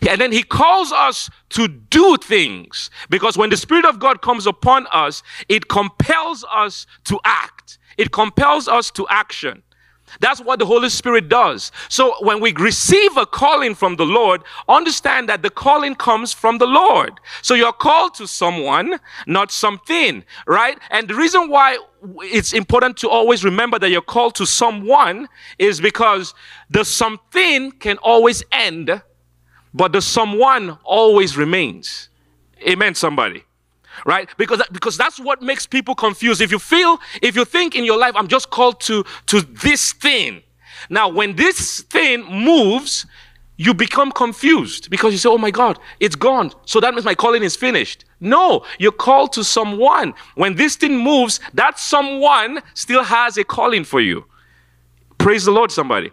And 0.08 0.22
then 0.22 0.32
he 0.32 0.44
calls 0.44 0.92
us 0.92 1.30
to 1.50 1.68
do 1.68 2.18
things 2.18 2.90
because 3.10 3.38
when 3.38 3.50
the 3.50 3.58
Spirit 3.58 3.86
of 3.86 4.00
God 4.00 4.22
comes 4.22 4.48
upon 4.48 4.88
us, 4.94 5.24
it 5.50 5.68
compels 5.68 6.46
us 6.52 6.86
to 7.06 7.20
act. 7.26 7.78
It 7.98 8.12
compels 8.12 8.68
us 8.68 8.92
to 8.92 9.08
action. 9.10 9.64
That's 10.20 10.42
what 10.42 10.60
the 10.60 10.66
Holy 10.66 10.90
Spirit 10.90 11.30
does. 11.30 11.72
So 11.90 12.16
when 12.22 12.40
we 12.40 12.54
receive 12.54 13.18
a 13.18 13.26
calling 13.26 13.76
from 13.76 13.96
the 13.96 14.06
Lord, 14.06 14.42
understand 14.68 15.30
that 15.30 15.42
the 15.42 15.50
calling 15.50 15.96
comes 15.96 16.34
from 16.34 16.58
the 16.58 16.68
Lord. 16.68 17.20
So 17.42 17.54
you're 17.54 17.74
called 17.74 18.14
to 18.16 18.28
someone, 18.28 19.00
not 19.28 19.52
something, 19.52 20.24
right? 20.48 20.78
And 20.90 21.08
the 21.08 21.16
reason 21.16 21.50
why 21.50 21.78
it's 22.22 22.54
important 22.54 22.98
to 22.98 23.10
always 23.10 23.44
remember 23.44 23.80
that 23.80 23.90
you're 23.90 24.02
called 24.02 24.36
to 24.36 24.46
someone 24.46 25.28
is 25.58 25.80
because 25.80 26.34
the 26.70 26.84
something 26.84 27.72
can 27.72 27.98
always 27.98 28.44
end, 28.52 29.02
but 29.74 29.92
the 29.92 30.02
someone 30.02 30.78
always 30.84 31.38
remains. 31.38 32.10
Amen, 32.68 32.96
somebody 32.96 33.44
right? 34.06 34.30
Because 34.38 34.62
because 34.72 34.98
that's 34.98 35.20
what 35.20 35.42
makes 35.42 35.66
people 35.66 35.96
confused. 35.96 36.42
If 36.42 36.52
you 36.52 36.60
feel 36.60 37.00
if 37.22 37.36
you 37.36 37.46
think 37.46 37.76
in 37.76 37.84
your 37.84 37.98
life 37.98 38.14
i'm 38.16 38.28
just 38.28 38.50
called 38.50 38.80
to 38.82 39.04
to 39.28 39.42
this 39.42 39.94
thing. 39.94 40.42
Now 40.90 41.10
when 41.10 41.36
this 41.36 41.82
thing 41.82 42.24
moves 42.26 43.06
you 43.56 43.74
become 43.74 44.12
confused 44.12 44.90
because 44.90 45.14
you 45.14 45.20
say 45.20 45.30
oh 45.30 45.38
my 45.38 45.52
god 45.52 45.80
it's 46.00 46.16
gone. 46.16 46.52
So 46.66 46.80
that 46.80 46.94
means 46.94 47.06
my 47.06 47.16
calling 47.16 47.44
is 47.44 47.56
finished. 47.56 48.06
No 48.20 48.66
you're 48.80 48.92
called 48.92 49.34
to 49.34 49.44
someone. 49.44 50.14
When 50.36 50.56
this 50.56 50.76
thing 50.76 50.98
moves 50.98 51.40
that 51.54 51.80
someone 51.80 52.62
still 52.74 53.04
has 53.04 53.38
a 53.38 53.44
calling 53.44 53.84
for 53.84 54.02
you. 54.02 54.26
Praise 55.18 55.46
the 55.46 55.52
lord 55.52 55.72
somebody. 55.72 56.12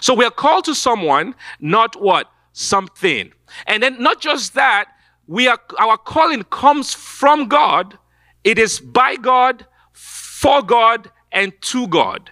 So 0.00 0.14
we 0.14 0.24
are 0.24 0.30
called 0.30 0.64
to 0.66 0.74
someone 0.74 1.34
not 1.60 2.00
what? 2.00 2.30
Something. 2.52 3.32
And 3.66 3.82
then 3.82 4.02
not 4.02 4.20
just 4.20 4.54
that 4.54 4.88
we 5.32 5.48
are, 5.48 5.58
our 5.78 5.96
calling 5.96 6.42
comes 6.44 6.92
from 6.92 7.48
God. 7.48 7.96
It 8.44 8.58
is 8.58 8.80
by 8.80 9.16
God, 9.16 9.64
for 9.92 10.60
God, 10.60 11.10
and 11.32 11.54
to 11.62 11.88
God. 11.88 12.30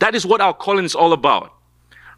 That 0.00 0.14
is 0.14 0.26
what 0.26 0.42
our 0.42 0.52
calling 0.52 0.84
is 0.84 0.94
all 0.94 1.14
about. 1.14 1.54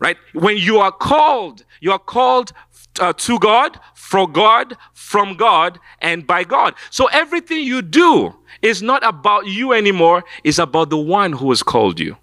Right? 0.01 0.17
When 0.33 0.57
you 0.57 0.79
are 0.81 0.91
called, 0.91 1.65
you 1.81 1.93
are 1.93 2.01
called 2.01 2.53
uh, 2.99 3.13
to 3.13 3.39
God, 3.39 3.79
for 3.95 4.29
God, 4.29 4.77
from 4.93 5.37
God, 5.37 5.79
and 6.01 6.27
by 6.27 6.43
God. 6.43 6.75
So 6.91 7.07
everything 7.07 7.63
you 7.63 7.81
do 7.81 8.35
is 8.61 8.83
not 8.83 9.07
about 9.07 9.47
you 9.47 9.73
anymore, 9.73 10.25
it's 10.43 10.59
about 10.59 10.91
the 10.91 10.99
one 10.99 11.33
who 11.35 11.51
has 11.51 11.63
called 11.63 12.01
you. 12.01 12.17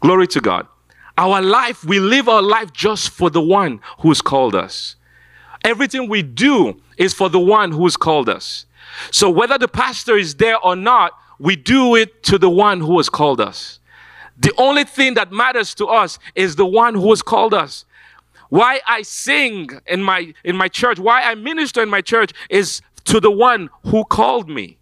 Glory 0.00 0.26
to 0.26 0.40
God. 0.40 0.66
Our 1.16 1.40
life, 1.40 1.84
we 1.84 2.00
live 2.00 2.28
our 2.28 2.42
life 2.42 2.72
just 2.72 3.10
for 3.10 3.30
the 3.30 3.40
one 3.40 3.80
who 4.00 4.08
has 4.08 4.20
called 4.20 4.56
us. 4.56 4.96
Everything 5.64 6.08
we 6.08 6.22
do 6.22 6.80
is 6.96 7.14
for 7.14 7.28
the 7.28 7.40
one 7.40 7.72
who 7.72 7.84
has 7.84 7.96
called 7.96 8.28
us. 8.28 8.66
So 9.10 9.30
whether 9.30 9.58
the 9.58 9.68
pastor 9.68 10.16
is 10.16 10.34
there 10.34 10.58
or 10.58 10.76
not, 10.76 11.12
we 11.38 11.56
do 11.56 11.94
it 11.96 12.22
to 12.24 12.38
the 12.38 12.50
one 12.50 12.80
who 12.80 12.98
has 12.98 13.08
called 13.08 13.40
us. 13.40 13.80
The 14.38 14.52
only 14.58 14.84
thing 14.84 15.14
that 15.14 15.30
matters 15.32 15.74
to 15.76 15.86
us 15.86 16.18
is 16.34 16.56
the 16.56 16.66
one 16.66 16.94
who 16.94 17.10
has 17.10 17.22
called 17.22 17.54
us. 17.54 17.84
Why 18.48 18.80
I 18.86 19.02
sing 19.02 19.70
in 19.86 20.02
my 20.02 20.34
in 20.44 20.56
my 20.56 20.68
church, 20.68 20.98
why 20.98 21.22
I 21.22 21.34
minister 21.34 21.82
in 21.82 21.88
my 21.88 22.00
church 22.00 22.32
is 22.50 22.82
to 23.04 23.20
the 23.20 23.30
one 23.30 23.70
who 23.86 24.04
called 24.04 24.48
me. 24.48 24.78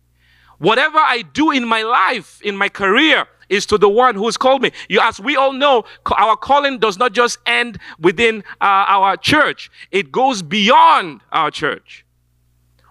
Whatever 0.59 0.99
I 0.99 1.23
do 1.23 1.51
in 1.51 1.67
my 1.67 1.83
life, 1.83 2.41
in 2.43 2.57
my 2.57 2.69
career, 2.69 3.27
is 3.51 3.67
to 3.67 3.77
the 3.77 3.89
one 3.89 4.15
who 4.15 4.25
has 4.25 4.39
called 4.39 4.63
me. 4.63 4.71
You, 4.89 5.01
as 5.03 5.21
we 5.21 5.37
all 5.37 5.53
know, 5.53 5.85
our 6.17 6.37
calling 6.37 6.79
does 6.79 6.97
not 6.97 7.13
just 7.13 7.39
end 7.45 7.79
within 7.99 8.43
uh, 8.61 8.87
our 8.89 9.19
church, 9.19 9.71
it 9.91 10.11
goes 10.11 10.41
beyond 10.41 11.21
our 11.33 11.51
church. 11.51 12.07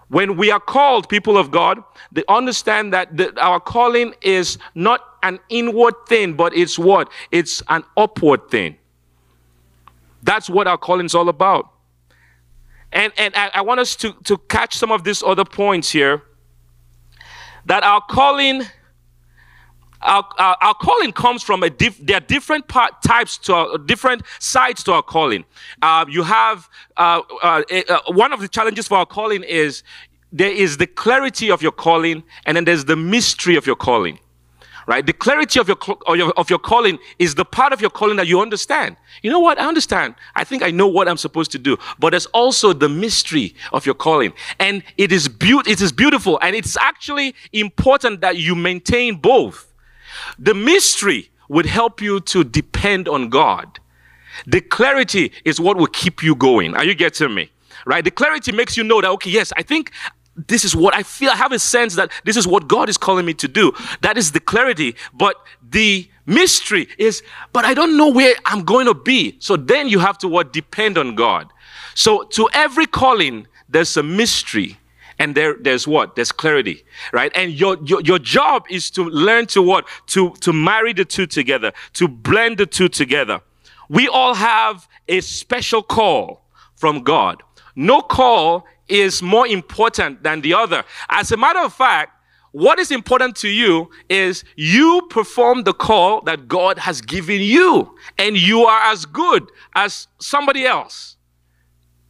When 0.08 0.36
we 0.36 0.50
are 0.50 0.60
called 0.60 1.08
people 1.08 1.38
of 1.38 1.50
God, 1.50 1.82
they 2.10 2.24
understand 2.28 2.92
that 2.92 3.16
the, 3.16 3.40
our 3.40 3.60
calling 3.60 4.14
is 4.22 4.58
not 4.74 5.00
an 5.22 5.38
inward 5.48 5.94
thing, 6.08 6.34
but 6.34 6.54
it's 6.54 6.78
what? 6.78 7.10
It's 7.30 7.62
an 7.68 7.84
upward 7.96 8.50
thing. 8.50 8.76
That's 10.22 10.50
what 10.50 10.66
our 10.66 10.76
calling 10.76 11.06
is 11.06 11.14
all 11.14 11.28
about. 11.28 11.70
And, 12.92 13.12
and 13.16 13.34
I, 13.36 13.50
I 13.54 13.60
want 13.62 13.78
us 13.80 13.94
to, 13.96 14.12
to 14.24 14.36
catch 14.36 14.76
some 14.76 14.90
of 14.90 15.04
these 15.04 15.22
other 15.22 15.44
points 15.44 15.90
here. 15.90 16.22
That 17.66 17.84
our 17.84 18.00
calling, 18.00 18.64
our, 20.02 20.24
our, 20.38 20.56
our 20.60 20.74
calling 20.74 21.12
comes 21.12 21.42
from 21.42 21.62
a 21.62 21.70
diff, 21.70 21.98
there 21.98 22.16
are 22.16 22.20
different 22.20 22.68
part, 22.68 23.02
types 23.02 23.38
to 23.38 23.54
our, 23.54 23.78
different 23.78 24.22
sides 24.38 24.82
to 24.84 24.92
our 24.92 25.02
calling. 25.02 25.44
Uh, 25.82 26.04
you 26.08 26.22
have 26.22 26.68
uh, 26.96 27.20
uh, 27.42 27.62
uh, 27.88 27.98
one 28.08 28.32
of 28.32 28.40
the 28.40 28.48
challenges 28.48 28.88
for 28.88 28.98
our 28.98 29.06
calling 29.06 29.42
is 29.42 29.82
there 30.32 30.52
is 30.52 30.76
the 30.76 30.86
clarity 30.86 31.50
of 31.50 31.60
your 31.60 31.72
calling, 31.72 32.22
and 32.46 32.56
then 32.56 32.64
there's 32.64 32.84
the 32.84 32.96
mystery 32.96 33.56
of 33.56 33.66
your 33.66 33.76
calling 33.76 34.18
right? 34.90 35.06
The 35.06 35.12
clarity 35.12 35.60
of 35.60 35.68
your, 35.68 35.76
your, 36.16 36.32
of 36.32 36.50
your 36.50 36.58
calling 36.58 36.98
is 37.20 37.36
the 37.36 37.44
part 37.44 37.72
of 37.72 37.80
your 37.80 37.90
calling 37.90 38.16
that 38.16 38.26
you 38.26 38.40
understand. 38.40 38.96
You 39.22 39.30
know 39.30 39.38
what? 39.38 39.56
I 39.60 39.68
understand. 39.68 40.16
I 40.34 40.42
think 40.42 40.64
I 40.64 40.72
know 40.72 40.88
what 40.88 41.08
I'm 41.08 41.16
supposed 41.16 41.52
to 41.52 41.60
do. 41.60 41.78
But 42.00 42.10
there's 42.10 42.26
also 42.26 42.72
the 42.72 42.88
mystery 42.88 43.54
of 43.72 43.86
your 43.86 43.94
calling. 43.94 44.32
And 44.58 44.82
it 44.96 45.12
is, 45.12 45.28
be- 45.28 45.62
it 45.64 45.80
is 45.80 45.92
beautiful. 45.92 46.40
And 46.42 46.56
it's 46.56 46.76
actually 46.76 47.36
important 47.52 48.20
that 48.22 48.38
you 48.38 48.56
maintain 48.56 49.14
both. 49.14 49.69
The 50.38 50.54
mystery 50.54 51.30
would 51.48 51.66
help 51.66 52.00
you 52.00 52.20
to 52.20 52.44
depend 52.44 53.08
on 53.08 53.28
God. 53.28 53.80
The 54.46 54.60
clarity 54.60 55.32
is 55.44 55.60
what 55.60 55.76
will 55.76 55.86
keep 55.86 56.22
you 56.22 56.34
going. 56.34 56.74
Are 56.74 56.84
you 56.84 56.94
getting 56.94 57.34
me? 57.34 57.50
Right? 57.86 58.04
The 58.04 58.10
clarity 58.10 58.52
makes 58.52 58.76
you 58.76 58.84
know 58.84 59.00
that, 59.00 59.10
okay, 59.10 59.30
yes, 59.30 59.52
I 59.56 59.62
think 59.62 59.92
this 60.36 60.64
is 60.64 60.76
what 60.76 60.94
I 60.94 61.02
feel. 61.02 61.30
I 61.30 61.36
have 61.36 61.52
a 61.52 61.58
sense 61.58 61.96
that 61.96 62.10
this 62.24 62.36
is 62.36 62.46
what 62.46 62.68
God 62.68 62.88
is 62.88 62.96
calling 62.96 63.26
me 63.26 63.34
to 63.34 63.48
do. 63.48 63.72
That 64.02 64.16
is 64.16 64.32
the 64.32 64.40
clarity. 64.40 64.94
But 65.12 65.36
the 65.68 66.08
mystery 66.26 66.88
is, 66.98 67.22
but 67.52 67.64
I 67.64 67.74
don't 67.74 67.96
know 67.96 68.08
where 68.08 68.34
I'm 68.46 68.64
going 68.64 68.86
to 68.86 68.94
be. 68.94 69.36
So 69.40 69.56
then 69.56 69.88
you 69.88 69.98
have 69.98 70.18
to 70.18 70.28
what? 70.28 70.52
Depend 70.52 70.98
on 70.98 71.14
God. 71.14 71.52
So 71.94 72.24
to 72.24 72.48
every 72.52 72.86
calling, 72.86 73.46
there's 73.68 73.96
a 73.96 74.02
mystery. 74.02 74.78
And 75.20 75.34
there, 75.34 75.54
there's 75.60 75.86
what? 75.86 76.16
There's 76.16 76.32
clarity, 76.32 76.82
right? 77.12 77.30
And 77.34 77.52
your, 77.52 77.76
your, 77.84 78.00
your 78.00 78.18
job 78.18 78.64
is 78.70 78.90
to 78.92 79.04
learn 79.04 79.46
to 79.48 79.60
what? 79.60 79.86
To, 80.08 80.30
to 80.40 80.50
marry 80.50 80.94
the 80.94 81.04
two 81.04 81.26
together, 81.26 81.72
to 81.92 82.08
blend 82.08 82.56
the 82.56 82.64
two 82.64 82.88
together. 82.88 83.42
We 83.90 84.08
all 84.08 84.32
have 84.32 84.88
a 85.08 85.20
special 85.20 85.82
call 85.82 86.46
from 86.74 87.02
God. 87.02 87.42
No 87.76 88.00
call 88.00 88.64
is 88.88 89.22
more 89.22 89.46
important 89.46 90.22
than 90.22 90.40
the 90.40 90.54
other. 90.54 90.84
As 91.10 91.30
a 91.32 91.36
matter 91.36 91.60
of 91.60 91.74
fact, 91.74 92.16
what 92.52 92.78
is 92.78 92.90
important 92.90 93.36
to 93.36 93.48
you 93.48 93.90
is 94.08 94.42
you 94.56 95.06
perform 95.10 95.64
the 95.64 95.74
call 95.74 96.22
that 96.22 96.48
God 96.48 96.78
has 96.78 97.02
given 97.02 97.42
you, 97.42 97.94
and 98.16 98.38
you 98.38 98.62
are 98.64 98.90
as 98.90 99.04
good 99.04 99.52
as 99.74 100.08
somebody 100.18 100.64
else. 100.64 101.16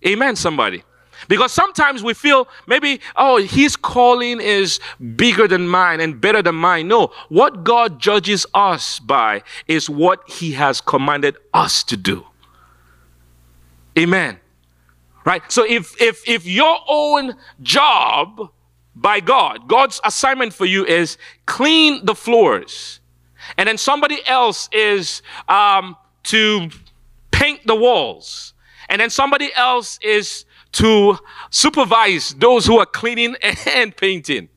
Amen, 0.06 0.36
somebody. 0.36 0.84
Because 1.28 1.52
sometimes 1.52 2.02
we 2.02 2.14
feel 2.14 2.48
maybe, 2.66 3.00
oh, 3.16 3.36
his 3.38 3.76
calling 3.76 4.40
is 4.40 4.80
bigger 5.16 5.46
than 5.46 5.68
mine 5.68 6.00
and 6.00 6.20
better 6.20 6.42
than 6.42 6.54
mine. 6.54 6.88
No, 6.88 7.12
what 7.28 7.64
God 7.64 8.00
judges 8.00 8.46
us 8.54 8.98
by 8.98 9.42
is 9.66 9.90
what 9.90 10.28
he 10.28 10.52
has 10.52 10.80
commanded 10.80 11.36
us 11.52 11.82
to 11.84 11.96
do. 11.96 12.26
Amen. 13.98 14.38
Right? 15.24 15.42
So 15.52 15.64
if 15.64 16.00
if 16.00 16.26
if 16.26 16.46
your 16.46 16.78
own 16.88 17.34
job 17.62 18.50
by 18.94 19.20
God, 19.20 19.68
God's 19.68 20.00
assignment 20.04 20.52
for 20.52 20.64
you 20.64 20.84
is 20.84 21.18
clean 21.46 22.04
the 22.04 22.14
floors, 22.14 23.00
and 23.58 23.68
then 23.68 23.76
somebody 23.76 24.18
else 24.26 24.68
is 24.72 25.22
um, 25.48 25.96
to 26.24 26.70
paint 27.30 27.66
the 27.66 27.76
walls, 27.76 28.54
and 28.88 29.00
then 29.00 29.10
somebody 29.10 29.50
else 29.54 29.98
is 30.02 30.46
to 30.72 31.18
supervise 31.50 32.34
those 32.34 32.66
who 32.66 32.78
are 32.78 32.86
cleaning 32.86 33.36
and 33.66 33.96
painting. 33.96 34.48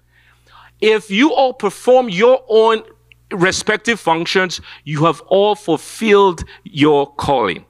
If 0.81 1.09
you 1.09 1.33
all 1.33 1.53
perform 1.53 2.09
your 2.09 2.43
own 2.47 2.83
respective 3.31 3.99
functions, 3.99 4.61
you 4.83 5.05
have 5.05 5.21
all 5.21 5.55
fulfilled 5.55 6.43
your 6.63 7.11
calling. 7.15 7.65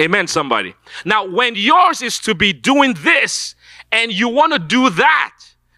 Amen, 0.00 0.26
somebody. 0.26 0.74
Now, 1.04 1.26
when 1.26 1.54
yours 1.56 2.00
is 2.00 2.18
to 2.20 2.34
be 2.34 2.52
doing 2.52 2.94
this 3.00 3.54
and 3.92 4.12
you 4.12 4.28
want 4.28 4.52
to 4.54 4.58
do 4.58 4.88
that, 4.90 5.36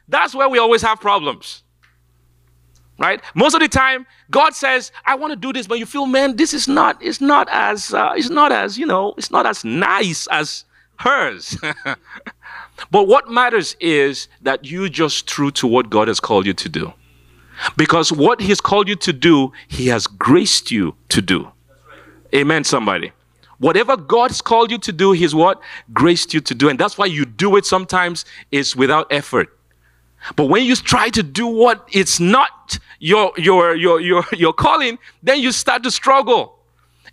that's 0.08 0.34
where 0.34 0.48
we 0.48 0.58
always 0.58 0.82
have 0.82 1.00
problems. 1.00 1.64
Right? 2.98 3.20
Most 3.34 3.54
of 3.54 3.60
the 3.60 3.68
time, 3.68 4.06
God 4.30 4.54
says, 4.54 4.92
I 5.04 5.16
want 5.16 5.32
to 5.32 5.36
do 5.36 5.52
this, 5.52 5.66
but 5.66 5.78
you 5.78 5.86
feel, 5.86 6.06
man, 6.06 6.36
this 6.36 6.54
is 6.54 6.68
not, 6.68 7.02
it's 7.02 7.20
not 7.20 7.48
as, 7.50 7.92
uh, 7.92 8.12
it's 8.14 8.30
not 8.30 8.52
as, 8.52 8.78
you 8.78 8.86
know, 8.86 9.14
it's 9.18 9.30
not 9.30 9.44
as 9.44 9.64
nice 9.64 10.28
as 10.28 10.64
hers. 10.98 11.56
but 12.90 13.08
what 13.08 13.30
matters 13.30 13.76
is 13.80 14.28
that 14.42 14.64
you 14.64 14.88
just 14.88 15.26
true 15.26 15.50
to 15.52 15.66
what 15.66 15.90
God 15.90 16.08
has 16.08 16.20
called 16.20 16.46
you 16.46 16.54
to 16.54 16.68
do. 16.68 16.92
Because 17.76 18.12
what 18.12 18.40
He's 18.40 18.60
called 18.60 18.88
you 18.88 18.96
to 18.96 19.12
do, 19.12 19.52
He 19.68 19.88
has 19.88 20.06
graced 20.06 20.70
you 20.70 20.94
to 21.10 21.22
do. 21.22 21.50
Amen, 22.34 22.64
somebody. 22.64 23.12
Whatever 23.58 23.96
God's 23.96 24.40
called 24.40 24.70
you 24.70 24.78
to 24.78 24.92
do, 24.92 25.12
He's 25.12 25.34
what? 25.34 25.60
Graced 25.92 26.34
you 26.34 26.40
to 26.40 26.54
do. 26.54 26.68
And 26.68 26.78
that's 26.78 26.98
why 26.98 27.06
you 27.06 27.24
do 27.24 27.56
it 27.56 27.64
sometimes 27.64 28.24
is 28.50 28.74
without 28.74 29.06
effort. 29.10 29.56
But 30.36 30.46
when 30.46 30.64
you 30.64 30.76
try 30.76 31.10
to 31.10 31.22
do 31.22 31.46
what 31.46 31.88
it's 31.92 32.20
not 32.20 32.78
your, 33.00 33.32
your, 33.36 33.74
your, 33.74 34.00
your, 34.00 34.24
your 34.32 34.52
calling, 34.52 34.98
then 35.22 35.40
you 35.40 35.52
start 35.52 35.82
to 35.82 35.90
struggle. 35.90 36.58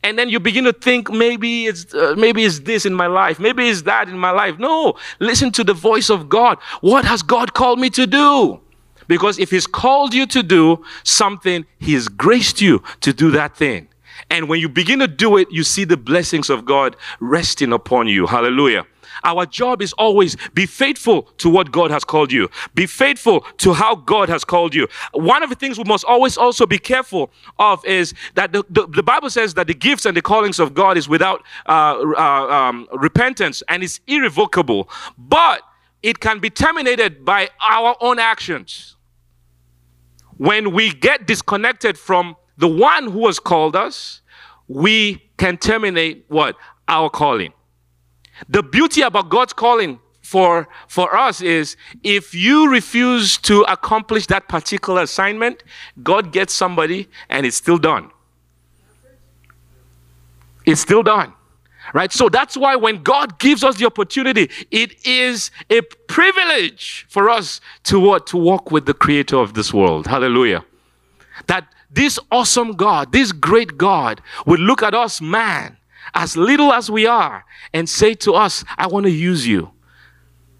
And 0.04 0.18
then 0.18 0.30
you 0.30 0.40
begin 0.40 0.64
to 0.64 0.74
think 0.74 1.12
maybe 1.12 1.66
it's, 1.66 1.94
uh, 1.94 2.16
maybe 2.18 2.46
it's 2.46 2.60
this 2.60 2.86
in 2.86 2.94
my 2.94 3.08
life. 3.08 3.40
Maybe 3.40 3.68
it's 3.68 3.82
that 3.84 4.08
in 4.08 4.18
my 4.18 4.32
life. 4.32 4.58
No, 4.58 4.96
listen 5.20 5.52
to 5.52 5.64
the 5.64 5.74
voice 5.74 6.10
of 6.10 6.30
God. 6.30 6.58
What 6.82 7.04
has 7.06 7.22
God 7.22 7.54
called 7.54 7.80
me 7.80 7.90
to 7.92 8.08
do? 8.08 8.62
Because 9.08 9.40
if 9.40 9.52
He's 9.52 9.68
called 9.68 10.14
you 10.14 10.26
to 10.28 10.42
do 10.42 10.86
something, 11.04 11.66
He's 11.80 12.08
graced 12.08 12.62
you 12.62 12.82
to 13.02 13.12
do 13.12 13.32
that 13.32 13.58
thing. 13.58 13.90
And 14.30 14.48
when 14.48 14.60
you 14.60 14.70
begin 14.70 15.00
to 15.00 15.08
do 15.08 15.38
it, 15.38 15.48
you 15.52 15.64
see 15.64 15.84
the 15.84 15.98
blessings 15.98 16.50
of 16.50 16.64
God 16.64 16.96
resting 17.20 17.74
upon 17.74 18.08
you. 18.08 18.28
Hallelujah. 18.28 18.86
Our 19.24 19.46
job 19.46 19.82
is 19.82 19.94
always 19.94 20.36
be 20.54 20.66
faithful 20.66 21.24
to 21.38 21.50
what 21.50 21.72
God 21.72 21.92
has 21.92 22.04
called 22.04 22.32
you. 22.32 22.50
Be 22.76 22.86
faithful 22.86 23.42
to 23.58 23.74
how 23.74 23.96
God 23.96 24.30
has 24.30 24.44
called 24.44 24.74
you. 24.74 24.88
One 25.14 25.44
of 25.44 25.50
the 25.50 25.56
things 25.56 25.78
we 25.78 25.84
must 25.84 26.06
always 26.06 26.38
also 26.38 26.66
be 26.66 26.80
careful 26.80 27.32
of 27.58 27.84
is 27.86 28.14
that 28.36 28.54
the, 28.54 28.64
the, 28.70 28.88
the 28.88 29.04
Bible 29.04 29.30
says 29.30 29.54
that 29.56 29.68
the 29.68 29.74
gifts 29.74 30.06
and 30.06 30.16
the 30.16 30.22
callings 30.22 30.60
of 30.60 30.74
God 30.74 30.98
is 30.98 31.10
without 31.10 31.44
uh, 31.68 31.98
uh, 32.18 32.22
um, 32.22 32.88
repentance 32.94 33.64
and 33.68 33.84
it's 33.84 34.00
irrevocable. 34.08 34.90
But 35.18 35.62
it 36.02 36.20
can 36.20 36.40
be 36.40 36.50
terminated 36.50 37.26
by 37.26 37.50
our 37.62 37.96
own 38.00 38.20
actions. 38.20 38.96
When 40.38 40.72
we 40.72 40.94
get 40.94 41.28
disconnected 41.28 41.98
from 41.98 42.38
the 42.58 42.68
one 42.68 43.12
who 43.12 43.26
has 43.28 43.40
called 43.40 43.76
us, 43.76 44.22
we 44.68 45.30
can 45.38 45.58
terminate 45.58 46.26
what? 46.28 46.56
Our 46.88 47.10
calling. 47.10 47.54
The 48.48 48.64
beauty 48.64 49.02
about 49.02 49.30
God's 49.30 49.54
calling 49.54 50.00
for, 50.22 50.68
for 50.88 51.18
us 51.18 51.42
is 51.42 51.76
if 52.04 52.36
you 52.36 52.70
refuse 52.70 53.38
to 53.40 53.62
accomplish 53.64 54.28
that 54.28 54.48
particular 54.48 55.02
assignment, 55.02 55.64
God 56.04 56.32
gets 56.32 56.54
somebody 56.54 57.08
and 57.30 57.46
it's 57.46 57.58
still 57.58 57.80
done. 57.80 58.12
It's 60.66 60.82
still 60.82 61.02
done. 61.02 61.34
Right? 61.94 62.12
So 62.14 62.30
that's 62.30 62.56
why 62.56 62.76
when 62.76 63.02
God 63.02 63.40
gives 63.40 63.64
us 63.64 63.78
the 63.78 63.88
opportunity, 63.88 64.52
it 64.70 65.04
is 65.08 65.50
a 65.72 65.82
privilege 66.08 67.08
for 67.10 67.28
us 67.28 67.60
to 67.86 68.00
what? 68.00 68.28
To 68.28 68.38
walk 68.38 68.70
with 68.70 68.86
the 68.86 68.94
creator 68.94 69.38
of 69.38 69.56
this 69.56 69.74
world. 69.74 70.06
Hallelujah. 70.06 70.64
That 71.48 71.68
this 71.90 72.20
awesome 72.32 72.74
God, 72.74 73.12
this 73.12 73.32
great 73.32 73.80
God, 73.80 74.22
would 74.46 74.60
look 74.60 74.84
at 74.84 74.94
us, 74.94 75.20
man, 75.20 75.78
as 76.14 76.38
little 76.38 76.72
as 76.74 76.90
we 76.90 77.06
are, 77.06 77.46
and 77.74 77.88
say 77.88 78.14
to 78.16 78.34
us, 78.34 78.64
I 78.78 78.88
want 78.88 79.06
to 79.06 79.12
use 79.12 79.48
you. 79.48 79.72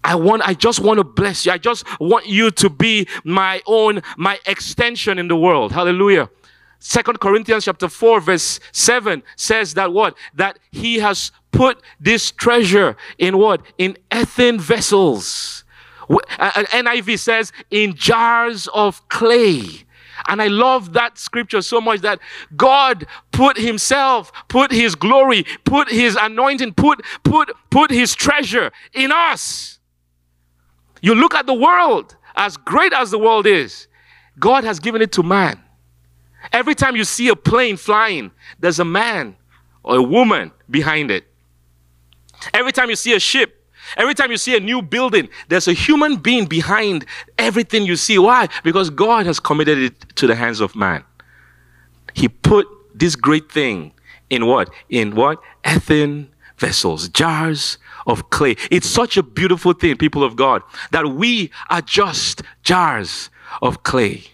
I 0.02 0.14
want, 0.14 0.42
I 0.46 0.54
just 0.54 0.80
want 0.80 0.98
to 0.98 1.04
bless 1.04 1.44
you. 1.44 1.52
I 1.52 1.58
just 1.58 1.84
want 2.00 2.26
you 2.26 2.50
to 2.52 2.70
be 2.70 3.06
my 3.24 3.60
own, 3.66 4.02
my 4.16 4.38
extension 4.46 5.18
in 5.18 5.28
the 5.28 5.36
world. 5.36 5.72
Hallelujah. 5.72 6.30
Second 6.78 7.20
Corinthians 7.20 7.66
chapter 7.66 7.88
4 7.88 8.20
verse 8.20 8.58
7 8.72 9.22
says 9.36 9.74
that 9.74 9.92
what? 9.92 10.16
That 10.34 10.58
he 10.70 10.98
has 11.00 11.30
put 11.52 11.82
this 12.00 12.30
treasure 12.30 12.96
in 13.18 13.36
what? 13.36 13.60
In 13.76 13.98
earthen 14.10 14.58
vessels. 14.58 15.64
Uh, 16.08 16.16
uh, 16.38 16.64
NIV 16.70 17.18
says 17.18 17.52
in 17.70 17.94
jars 17.94 18.66
of 18.68 19.06
clay 19.10 19.84
And 20.30 20.40
I 20.40 20.46
love 20.46 20.92
that 20.92 21.18
scripture 21.18 21.60
so 21.60 21.80
much 21.80 22.02
that 22.02 22.20
God 22.56 23.04
put 23.32 23.56
himself, 23.58 24.30
put 24.46 24.70
his 24.70 24.94
glory, 24.94 25.44
put 25.64 25.90
his 25.90 26.14
anointing, 26.14 26.74
put, 26.74 27.02
put, 27.24 27.50
put 27.68 27.90
his 27.90 28.14
treasure 28.14 28.70
in 28.92 29.10
us. 29.10 29.80
You 31.02 31.16
look 31.16 31.34
at 31.34 31.46
the 31.46 31.54
world, 31.54 32.16
as 32.36 32.56
great 32.56 32.92
as 32.92 33.10
the 33.10 33.18
world 33.18 33.44
is, 33.44 33.88
God 34.38 34.62
has 34.62 34.78
given 34.78 35.02
it 35.02 35.10
to 35.12 35.24
man. 35.24 35.60
Every 36.52 36.76
time 36.76 36.94
you 36.94 37.02
see 37.02 37.26
a 37.26 37.34
plane 37.34 37.76
flying, 37.76 38.30
there's 38.60 38.78
a 38.78 38.84
man 38.84 39.34
or 39.82 39.96
a 39.96 40.02
woman 40.02 40.52
behind 40.70 41.10
it. 41.10 41.24
Every 42.54 42.70
time 42.70 42.88
you 42.88 42.94
see 42.94 43.14
a 43.14 43.20
ship, 43.20 43.59
every 43.96 44.14
time 44.14 44.30
you 44.30 44.36
see 44.36 44.56
a 44.56 44.60
new 44.60 44.82
building, 44.82 45.28
there's 45.48 45.68
a 45.68 45.72
human 45.72 46.16
being 46.16 46.46
behind 46.46 47.04
everything 47.38 47.84
you 47.84 47.96
see. 47.96 48.18
Why? 48.18 48.48
Because 48.62 48.90
God 48.90 49.26
has 49.26 49.40
committed 49.40 49.78
it 49.78 50.16
to 50.16 50.26
the 50.26 50.34
hands 50.34 50.60
of 50.60 50.74
man. 50.76 51.04
He 52.14 52.28
put 52.28 52.66
this 52.94 53.16
great 53.16 53.50
thing 53.50 53.92
in 54.28 54.46
what? 54.46 54.70
In 54.88 55.14
what? 55.14 55.40
Earthen 55.64 56.30
vessels, 56.56 57.08
jars 57.08 57.78
of 58.06 58.30
clay. 58.30 58.56
It's 58.70 58.86
such 58.86 59.16
a 59.16 59.22
beautiful 59.22 59.72
thing, 59.72 59.96
people 59.96 60.22
of 60.22 60.36
God, 60.36 60.62
that 60.92 61.06
we 61.06 61.50
are 61.70 61.80
just 61.80 62.42
jars 62.62 63.30
of 63.62 63.82
clay. 63.82 64.24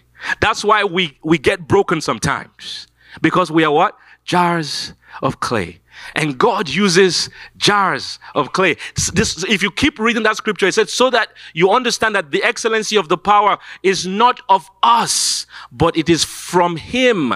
That's 0.41 0.63
why 0.63 0.83
we, 0.83 1.17
we 1.23 1.37
get 1.37 1.67
broken 1.67 2.01
sometimes. 2.01 2.87
Because 3.21 3.51
we 3.51 3.63
are 3.63 3.71
what? 3.71 3.97
Jars 4.25 4.93
of 5.21 5.39
clay. 5.39 5.79
And 6.15 6.37
God 6.37 6.69
uses 6.69 7.29
jars 7.57 8.19
of 8.35 8.53
clay. 8.53 8.77
This, 9.13 9.43
if 9.45 9.61
you 9.61 9.71
keep 9.71 9.99
reading 9.99 10.23
that 10.23 10.37
scripture, 10.37 10.67
it 10.67 10.73
says, 10.73 10.91
so 10.91 11.09
that 11.09 11.29
you 11.53 11.71
understand 11.71 12.15
that 12.15 12.31
the 12.31 12.43
excellency 12.43 12.95
of 12.95 13.09
the 13.09 13.17
power 13.17 13.57
is 13.83 14.07
not 14.07 14.41
of 14.49 14.69
us, 14.83 15.45
but 15.71 15.97
it 15.97 16.09
is 16.09 16.23
from 16.23 16.77
Him. 16.77 17.33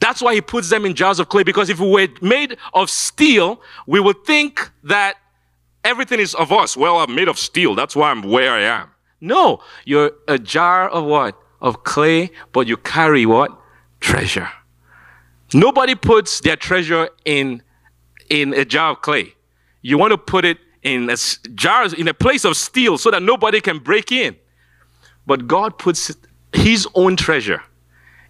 That's 0.00 0.20
why 0.20 0.34
He 0.34 0.40
puts 0.40 0.70
them 0.70 0.84
in 0.84 0.94
jars 0.94 1.18
of 1.18 1.28
clay, 1.28 1.42
because 1.42 1.70
if 1.70 1.80
we 1.80 1.88
were 1.88 2.08
made 2.20 2.56
of 2.74 2.90
steel, 2.90 3.60
we 3.86 4.00
would 4.00 4.24
think 4.24 4.70
that 4.84 5.16
everything 5.84 6.20
is 6.20 6.34
of 6.34 6.52
us. 6.52 6.76
Well, 6.76 6.98
I'm 6.98 7.14
made 7.14 7.28
of 7.28 7.38
steel. 7.38 7.74
That's 7.74 7.94
why 7.96 8.10
I'm 8.10 8.22
where 8.22 8.52
I 8.52 8.62
am. 8.62 8.90
No, 9.20 9.60
you're 9.84 10.12
a 10.28 10.38
jar 10.38 10.88
of 10.88 11.04
what? 11.04 11.40
Of 11.60 11.84
clay, 11.84 12.30
but 12.52 12.66
you 12.66 12.76
carry 12.76 13.24
what? 13.24 13.58
Treasure. 14.00 14.50
Nobody 15.54 15.94
puts 15.94 16.40
their 16.40 16.56
treasure 16.56 17.08
in, 17.24 17.62
in 18.28 18.52
a 18.54 18.64
jar 18.64 18.92
of 18.92 19.02
clay. 19.02 19.34
You 19.82 19.98
want 19.98 20.12
to 20.12 20.18
put 20.18 20.44
it 20.44 20.58
in 20.82 21.08
a 21.10 21.16
jar, 21.54 21.86
in 21.94 22.08
a 22.08 22.14
place 22.14 22.44
of 22.44 22.56
steel 22.56 22.98
so 22.98 23.10
that 23.10 23.22
nobody 23.22 23.60
can 23.60 23.78
break 23.78 24.10
in. 24.12 24.36
But 25.26 25.46
God 25.46 25.78
puts 25.78 26.14
his 26.52 26.88
own 26.94 27.16
treasure 27.16 27.62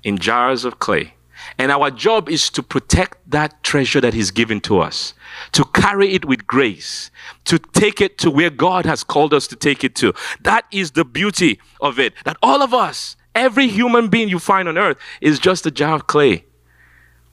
in 0.03 0.19
jars 0.19 0.65
of 0.65 0.79
clay. 0.79 1.15
And 1.59 1.71
our 1.71 1.91
job 1.91 2.29
is 2.29 2.51
to 2.51 2.63
protect 2.63 3.19
that 3.31 3.63
treasure 3.63 4.01
that 4.01 4.15
he's 4.15 4.31
given 4.31 4.61
to 4.63 4.81
us, 4.81 5.15
to 5.53 5.65
carry 5.67 6.15
it 6.15 6.25
with 6.25 6.47
grace, 6.47 7.11
to 7.45 7.59
take 7.59 8.01
it 8.01 8.19
to 8.19 8.31
where 8.31 8.51
God 8.51 8.85
has 8.85 9.05
called 9.05 9.33
us 9.33 9.47
to 9.49 9.57
take 9.57 9.85
it 9.85 9.95
to. 9.97 10.13
That 10.41 10.65
is 10.73 10.93
the 10.93 11.05
beauty 11.05 11.61
of 11.81 11.99
it. 11.99 12.15
That 12.25 12.37
all 12.43 12.63
of 12.63 12.75
us, 12.75 13.17
every 13.35 13.69
human 13.69 14.09
being 14.09 14.29
you 14.29 14.39
find 14.39 14.69
on 14.69 14.79
earth 14.79 14.99
is 15.21 15.39
just 15.39 15.67
a 15.67 15.71
jar 15.71 15.95
of 15.95 16.07
clay. 16.07 16.45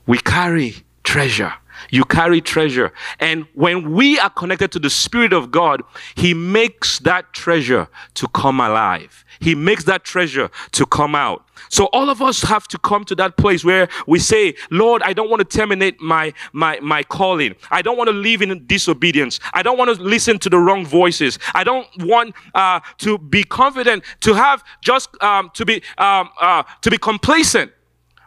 We 0.06 0.18
carry 0.20 0.76
treasure. 1.04 1.54
You 1.90 2.06
carry 2.06 2.40
treasure. 2.42 2.94
And 3.20 3.46
when 3.54 3.94
we 3.94 4.20
are 4.20 4.30
connected 4.30 4.72
to 4.74 4.80
the 4.80 4.90
Spirit 4.90 5.34
of 5.34 5.52
God, 5.52 5.82
He 6.16 6.34
makes 6.34 7.00
that 7.00 7.34
treasure 7.34 7.88
to 8.16 8.28
come 8.30 8.60
alive. 8.60 9.26
He 9.40 9.56
makes 9.56 9.84
that 9.86 10.04
treasure 10.04 10.50
to 10.72 10.86
come 10.86 11.16
out. 11.16 11.46
So 11.70 11.86
all 11.88 12.10
of 12.10 12.22
us 12.22 12.42
have 12.44 12.68
to 12.70 12.78
come 12.78 13.04
to 13.06 13.16
that 13.16 13.38
place 13.38 13.66
where 13.66 13.90
we 14.08 14.20
say, 14.20 14.56
Lord, 14.72 15.02
I 15.04 15.14
don't 15.14 15.30
want 15.30 15.40
to 15.48 15.58
terminate 15.58 16.00
my, 16.00 16.34
my, 16.52 16.80
my 16.80 17.04
calling. 17.04 17.56
I 17.72 17.82
don't 17.82 17.98
want 17.98 18.08
to 18.10 18.14
live 18.16 18.42
in 18.42 18.66
disobedience. 18.66 19.40
I 19.54 19.64
don't 19.64 19.78
want 19.78 19.96
to 19.96 20.02
listen 20.02 20.40
to 20.40 20.50
the 20.50 20.60
wrong 20.60 20.86
voices. 20.86 21.40
I 21.54 21.64
don't 21.64 21.88
want 22.00 22.36
uh, 22.54 22.80
to 23.00 23.18
be 23.18 23.44
confident, 23.44 24.04
to 24.22 24.34
have 24.34 24.64
just 24.82 25.22
um, 25.22 25.52
to 25.56 25.66
be 25.66 25.82
um, 25.98 26.30
uh, 26.40 26.64
to 26.82 26.92
be 26.92 26.98
complacent. 26.98 27.72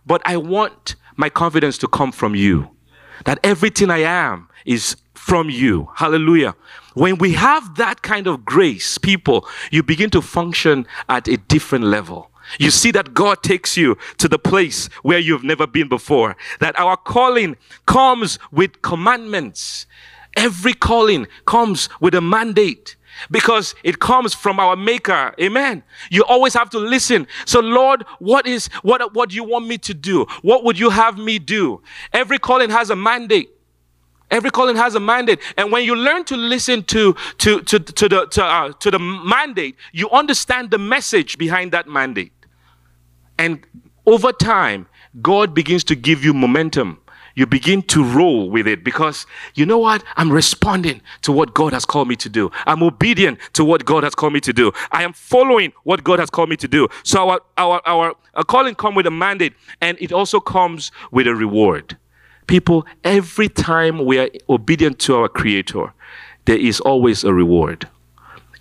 But 0.04 0.22
I 0.24 0.36
want 0.36 0.96
my 1.16 1.28
confidence 1.28 1.78
to 1.78 1.88
come 1.88 2.12
from 2.12 2.34
you. 2.34 2.70
That 3.24 3.38
everything 3.42 3.90
I 3.90 3.98
am 3.98 4.48
is 4.64 4.96
from 5.14 5.48
you. 5.50 5.90
Hallelujah. 5.94 6.54
When 6.94 7.18
we 7.18 7.32
have 7.32 7.76
that 7.76 8.02
kind 8.02 8.26
of 8.26 8.44
grace, 8.44 8.98
people, 8.98 9.46
you 9.70 9.82
begin 9.82 10.10
to 10.10 10.22
function 10.22 10.86
at 11.08 11.28
a 11.28 11.36
different 11.36 11.84
level. 11.84 12.30
You 12.58 12.70
see 12.70 12.90
that 12.92 13.12
God 13.12 13.42
takes 13.42 13.76
you 13.76 13.98
to 14.18 14.28
the 14.28 14.38
place 14.38 14.88
where 15.02 15.18
you've 15.18 15.44
never 15.44 15.66
been 15.66 15.88
before. 15.88 16.36
That 16.60 16.78
our 16.78 16.96
calling 16.96 17.56
comes 17.86 18.38
with 18.52 18.82
commandments. 18.82 19.86
Every 20.36 20.74
calling 20.74 21.26
comes 21.46 21.88
with 22.00 22.14
a 22.14 22.20
mandate 22.20 22.96
because 23.30 23.74
it 23.82 23.98
comes 23.98 24.34
from 24.34 24.58
our 24.60 24.76
maker. 24.76 25.34
Amen. 25.40 25.82
You 26.10 26.24
always 26.24 26.54
have 26.54 26.70
to 26.70 26.78
listen. 26.78 27.26
So 27.44 27.60
lord 27.60 28.04
what 28.18 28.46
is 28.46 28.68
what 28.82 29.14
what 29.14 29.30
do 29.30 29.36
you 29.36 29.44
want 29.44 29.66
me 29.66 29.78
to 29.78 29.94
do? 29.94 30.26
What 30.42 30.64
would 30.64 30.78
you 30.78 30.90
have 30.90 31.18
me 31.18 31.38
do? 31.38 31.82
Every 32.12 32.38
calling 32.38 32.70
has 32.70 32.90
a 32.90 32.96
mandate. 32.96 33.50
Every 34.30 34.50
calling 34.50 34.76
has 34.76 34.94
a 34.94 35.00
mandate. 35.00 35.40
And 35.56 35.70
when 35.70 35.84
you 35.84 35.94
learn 35.94 36.24
to 36.24 36.36
listen 36.36 36.82
to 36.84 37.14
to 37.38 37.60
to, 37.62 37.78
to 37.78 38.08
the 38.08 38.26
to, 38.26 38.44
uh, 38.44 38.72
to 38.72 38.90
the 38.90 38.98
mandate 38.98 39.76
you 39.92 40.10
understand 40.10 40.70
the 40.70 40.78
message 40.78 41.38
behind 41.38 41.72
that 41.72 41.88
mandate. 41.88 42.32
And 43.38 43.64
over 44.06 44.32
time 44.32 44.86
god 45.22 45.54
begins 45.54 45.84
to 45.84 45.94
give 45.94 46.24
you 46.24 46.34
momentum 46.34 47.00
you 47.36 47.46
begin 47.46 47.82
to 47.82 48.02
roll 48.02 48.50
with 48.50 48.66
it 48.66 48.82
because 48.82 49.26
you 49.54 49.64
know 49.64 49.78
what? 49.78 50.02
I'm 50.16 50.32
responding 50.32 51.02
to 51.22 51.30
what 51.30 51.54
God 51.54 51.72
has 51.72 51.84
called 51.84 52.08
me 52.08 52.16
to 52.16 52.28
do. 52.28 52.50
I'm 52.66 52.82
obedient 52.82 53.38
to 53.52 53.64
what 53.64 53.84
God 53.84 54.02
has 54.02 54.14
called 54.14 54.32
me 54.32 54.40
to 54.40 54.52
do. 54.52 54.72
I 54.90 55.04
am 55.04 55.12
following 55.12 55.72
what 55.84 56.02
God 56.02 56.18
has 56.18 56.30
called 56.30 56.48
me 56.48 56.56
to 56.56 56.66
do. 56.66 56.88
So 57.04 57.28
our, 57.28 57.40
our, 57.58 57.80
our, 57.86 58.14
our 58.34 58.44
calling 58.44 58.74
comes 58.74 58.96
with 58.96 59.06
a 59.06 59.10
mandate 59.10 59.52
and 59.80 59.96
it 60.00 60.12
also 60.12 60.40
comes 60.40 60.90
with 61.12 61.28
a 61.28 61.34
reward. 61.34 61.96
People, 62.46 62.86
every 63.04 63.48
time 63.48 64.04
we 64.04 64.18
are 64.18 64.30
obedient 64.48 64.98
to 65.00 65.16
our 65.16 65.28
Creator, 65.28 65.92
there 66.46 66.58
is 66.58 66.80
always 66.80 67.22
a 67.22 67.34
reward 67.34 67.88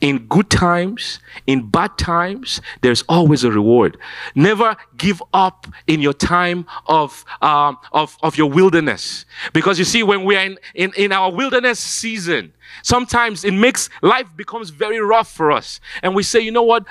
in 0.02 0.28
good 0.28 0.50
times, 0.50 1.20
in 1.48 1.70
bad 1.70 1.98
times, 1.98 2.62
there's 2.82 3.04
always 3.04 3.44
a 3.44 3.52
reward. 3.52 3.98
Never 4.36 4.76
give 4.98 5.22
up 5.34 5.68
in 5.88 6.02
your 6.02 6.14
time 6.14 6.66
of, 6.88 7.26
um, 7.42 7.78
of, 7.92 8.18
of 8.22 8.38
your 8.38 8.50
wilderness. 8.50 9.26
Because 9.54 9.80
you 9.80 9.86
see, 9.86 10.04
when 10.04 10.24
we 10.24 10.36
are 10.36 10.46
in, 10.46 10.58
in, 10.74 10.94
in 10.96 11.12
our 11.12 11.32
wilderness 11.32 11.80
season, 11.80 12.54
sometimes 12.84 13.46
it 13.46 13.54
makes 13.54 13.90
life 14.02 14.28
becomes 14.36 14.70
very 14.70 15.00
rough 15.00 15.32
for 15.32 15.52
us. 15.52 15.80
And 16.04 16.14
we 16.16 16.24
say, 16.24 16.40
you 16.40 16.52
know 16.52 16.64
what? 16.64 16.86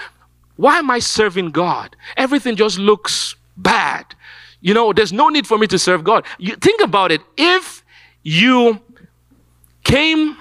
Why 0.56 0.78
am 0.78 0.90
I 0.90 0.98
serving 1.00 1.50
God? 1.50 1.96
Everything 2.16 2.56
just 2.56 2.78
looks 2.78 3.36
bad. 3.56 4.14
You 4.60 4.72
know, 4.72 4.92
there's 4.92 5.12
no 5.12 5.28
need 5.28 5.46
for 5.46 5.58
me 5.58 5.66
to 5.66 5.78
serve 5.78 6.04
God. 6.04 6.24
You 6.38 6.56
think 6.56 6.80
about 6.80 7.12
it. 7.12 7.20
If 7.36 7.84
you 8.22 8.80
came 9.82 10.36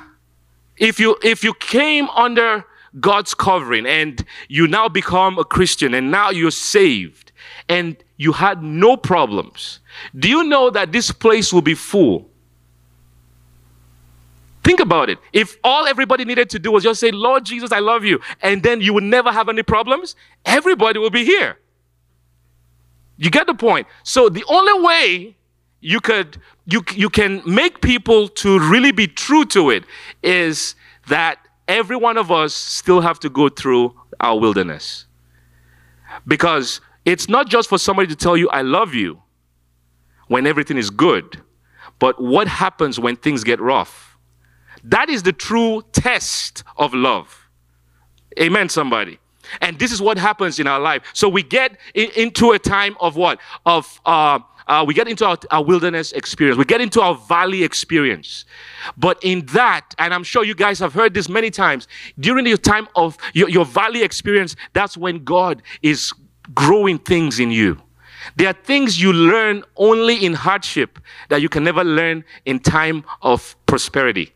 if 0.77 0.99
you 0.99 1.17
if 1.23 1.43
you 1.43 1.53
came 1.53 2.09
under 2.09 2.65
God's 2.99 3.33
covering 3.33 3.85
and 3.85 4.23
you 4.47 4.67
now 4.67 4.87
become 4.87 5.37
a 5.39 5.43
Christian 5.43 5.93
and 5.93 6.11
now 6.11 6.29
you're 6.29 6.51
saved 6.51 7.31
and 7.67 7.97
you 8.17 8.31
had 8.31 8.63
no 8.63 8.97
problems, 8.97 9.79
do 10.17 10.29
you 10.29 10.43
know 10.43 10.69
that 10.69 10.91
this 10.91 11.11
place 11.11 11.51
will 11.51 11.61
be 11.61 11.73
full? 11.75 12.29
Think 14.63 14.79
about 14.79 15.09
it. 15.09 15.19
If 15.33 15.57
all 15.63 15.87
everybody 15.87 16.23
needed 16.23 16.49
to 16.51 16.59
do 16.59 16.71
was 16.71 16.83
just 16.83 16.99
say, 16.99 17.11
Lord 17.11 17.43
Jesus, 17.43 17.71
I 17.71 17.79
love 17.79 18.05
you, 18.05 18.21
and 18.41 18.63
then 18.63 18.79
you 18.79 18.93
would 18.93 19.03
never 19.03 19.31
have 19.31 19.49
any 19.49 19.63
problems, 19.63 20.15
everybody 20.45 20.99
will 20.99 21.09
be 21.09 21.25
here. 21.25 21.57
You 23.17 23.29
get 23.29 23.45
the 23.45 23.53
point? 23.53 23.87
So 24.03 24.29
the 24.29 24.43
only 24.47 24.81
way 24.81 25.35
you 25.83 25.99
could 25.99 26.39
you 26.65 26.83
you 26.93 27.09
can 27.09 27.41
make 27.45 27.81
people 27.81 28.27
to 28.27 28.59
really 28.59 28.91
be 28.91 29.07
true 29.07 29.45
to 29.45 29.69
it 29.69 29.83
is 30.21 30.75
that 31.07 31.39
every 31.67 31.95
one 31.95 32.17
of 32.17 32.31
us 32.31 32.53
still 32.53 33.01
have 33.01 33.19
to 33.19 33.29
go 33.29 33.49
through 33.49 33.93
our 34.19 34.39
wilderness. 34.39 35.05
Because 36.27 36.79
it's 37.05 37.27
not 37.27 37.49
just 37.49 37.67
for 37.69 37.77
somebody 37.77 38.07
to 38.07 38.15
tell 38.15 38.37
you 38.37 38.49
i 38.49 38.61
love 38.61 38.93
you 38.93 39.21
when 40.27 40.47
everything 40.47 40.77
is 40.77 40.89
good 40.89 41.41
but 42.03 42.21
what 42.21 42.49
happens 42.49 42.99
when 42.99 43.15
things 43.15 43.45
get 43.45 43.61
rough? 43.61 44.17
That 44.83 45.09
is 45.09 45.23
the 45.23 45.31
true 45.31 45.83
test 45.93 46.63
of 46.75 46.93
love. 46.93 47.47
Amen 48.37 48.67
somebody. 48.67 49.19
And 49.61 49.79
this 49.79 49.93
is 49.93 50.01
what 50.01 50.17
happens 50.17 50.59
in 50.59 50.67
our 50.67 50.81
life. 50.81 51.03
So 51.13 51.29
we 51.29 51.43
get 51.43 51.77
in, 51.93 52.09
into 52.11 52.51
a 52.51 52.59
time 52.59 52.97
of 52.99 53.15
what? 53.15 53.39
Of 53.65 54.01
uh, 54.05 54.39
uh, 54.67 54.83
we 54.85 54.93
get 54.93 55.07
into 55.07 55.25
our, 55.25 55.37
our, 55.51 55.63
wilderness 55.63 56.11
experience. 56.13 56.57
We 56.57 56.65
get 56.65 56.81
into 56.81 57.01
our 57.01 57.15
valley 57.15 57.63
experience. 57.63 58.45
But 58.97 59.17
in 59.23 59.45
that, 59.47 59.93
and 59.97 60.13
I'm 60.13 60.23
sure 60.23 60.43
you 60.43 60.55
guys 60.55 60.79
have 60.79 60.93
heard 60.93 61.13
this 61.13 61.29
many 61.29 61.49
times, 61.49 61.87
during 62.19 62.45
the 62.45 62.57
time 62.57 62.87
of 62.95 63.17
your, 63.33 63.49
your 63.49 63.65
valley 63.65 64.03
experience, 64.03 64.55
that's 64.73 64.97
when 64.97 65.23
God 65.23 65.61
is 65.81 66.13
growing 66.53 66.99
things 66.99 67.39
in 67.39 67.51
you. 67.51 67.81
There 68.35 68.47
are 68.47 68.53
things 68.53 69.01
you 69.01 69.11
learn 69.11 69.63
only 69.75 70.25
in 70.25 70.33
hardship 70.33 70.99
that 71.29 71.41
you 71.41 71.49
can 71.49 71.63
never 71.63 71.83
learn 71.83 72.23
in 72.45 72.59
time 72.59 73.03
of 73.21 73.55
prosperity. 73.65 74.33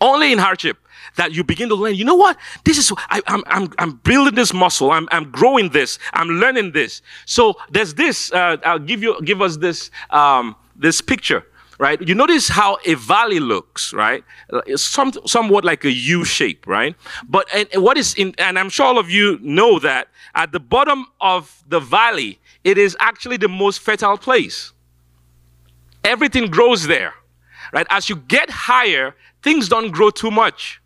Only 0.00 0.32
in 0.32 0.38
hardship 0.38 0.78
that 1.16 1.32
you 1.32 1.44
begin 1.44 1.68
to 1.68 1.74
learn, 1.74 1.94
you 1.94 2.04
know 2.04 2.14
what? 2.14 2.36
This 2.64 2.78
is, 2.78 2.92
I, 3.10 3.20
am 3.26 3.42
I'm, 3.46 3.62
I'm, 3.62 3.72
I'm 3.78 3.92
building 3.98 4.34
this 4.34 4.52
muscle. 4.52 4.90
I'm, 4.90 5.08
I'm 5.10 5.30
growing 5.30 5.70
this. 5.70 5.98
I'm 6.12 6.28
learning 6.28 6.72
this. 6.72 7.02
So 7.26 7.56
there's 7.70 7.94
this, 7.94 8.32
uh, 8.32 8.56
I'll 8.64 8.78
give 8.78 9.02
you, 9.02 9.20
give 9.22 9.42
us 9.42 9.56
this, 9.56 9.90
um, 10.10 10.56
this 10.76 11.00
picture, 11.00 11.44
right? 11.78 12.00
You 12.00 12.14
notice 12.14 12.48
how 12.48 12.78
a 12.84 12.94
valley 12.94 13.40
looks, 13.40 13.92
right? 13.92 14.24
It's 14.66 14.82
some, 14.82 15.12
somewhat 15.26 15.64
like 15.64 15.84
a 15.84 15.92
U 15.92 16.24
shape, 16.24 16.66
right? 16.66 16.94
But, 17.28 17.48
and, 17.54 17.68
and 17.72 17.82
what 17.82 17.98
is 17.98 18.14
in, 18.14 18.34
and 18.38 18.58
I'm 18.58 18.68
sure 18.68 18.86
all 18.86 18.98
of 18.98 19.10
you 19.10 19.38
know 19.42 19.78
that 19.80 20.08
at 20.34 20.52
the 20.52 20.60
bottom 20.60 21.06
of 21.20 21.62
the 21.68 21.80
valley, 21.80 22.38
it 22.64 22.78
is 22.78 22.96
actually 23.00 23.36
the 23.36 23.48
most 23.48 23.80
fertile 23.80 24.18
place. 24.18 24.72
Everything 26.04 26.46
grows 26.50 26.86
there, 26.86 27.14
right? 27.72 27.86
As 27.90 28.08
you 28.08 28.16
get 28.16 28.50
higher, 28.50 29.14
things 29.42 29.68
don't 29.68 29.90
grow 29.90 30.10
too 30.10 30.30
much 30.30 30.77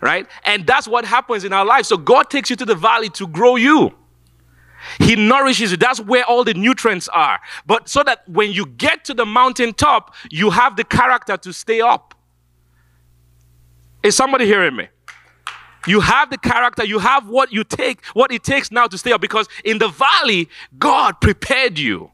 right? 0.00 0.26
And 0.44 0.66
that's 0.66 0.88
what 0.88 1.04
happens 1.04 1.44
in 1.44 1.52
our 1.52 1.64
life. 1.64 1.86
So 1.86 1.96
God 1.96 2.30
takes 2.30 2.50
you 2.50 2.56
to 2.56 2.64
the 2.64 2.74
valley 2.74 3.08
to 3.10 3.26
grow 3.26 3.56
you. 3.56 3.94
He 5.00 5.16
nourishes 5.16 5.72
you. 5.72 5.76
That's 5.76 6.00
where 6.00 6.24
all 6.24 6.44
the 6.44 6.54
nutrients 6.54 7.08
are. 7.08 7.40
But 7.66 7.88
so 7.88 8.02
that 8.04 8.28
when 8.28 8.52
you 8.52 8.66
get 8.66 9.04
to 9.06 9.14
the 9.14 9.26
mountaintop, 9.26 10.14
you 10.30 10.50
have 10.50 10.76
the 10.76 10.84
character 10.84 11.36
to 11.36 11.52
stay 11.52 11.80
up. 11.80 12.14
Is 14.02 14.14
somebody 14.14 14.46
hearing 14.46 14.76
me? 14.76 14.88
You 15.86 16.00
have 16.00 16.30
the 16.30 16.38
character, 16.38 16.84
you 16.84 16.98
have 16.98 17.28
what 17.28 17.52
you 17.52 17.64
take, 17.64 18.04
what 18.12 18.30
it 18.32 18.44
takes 18.44 18.70
now 18.70 18.86
to 18.86 18.98
stay 18.98 19.12
up 19.12 19.20
because 19.20 19.48
in 19.64 19.78
the 19.78 19.88
valley, 19.88 20.48
God 20.78 21.20
prepared 21.20 21.78
you. 21.78 22.10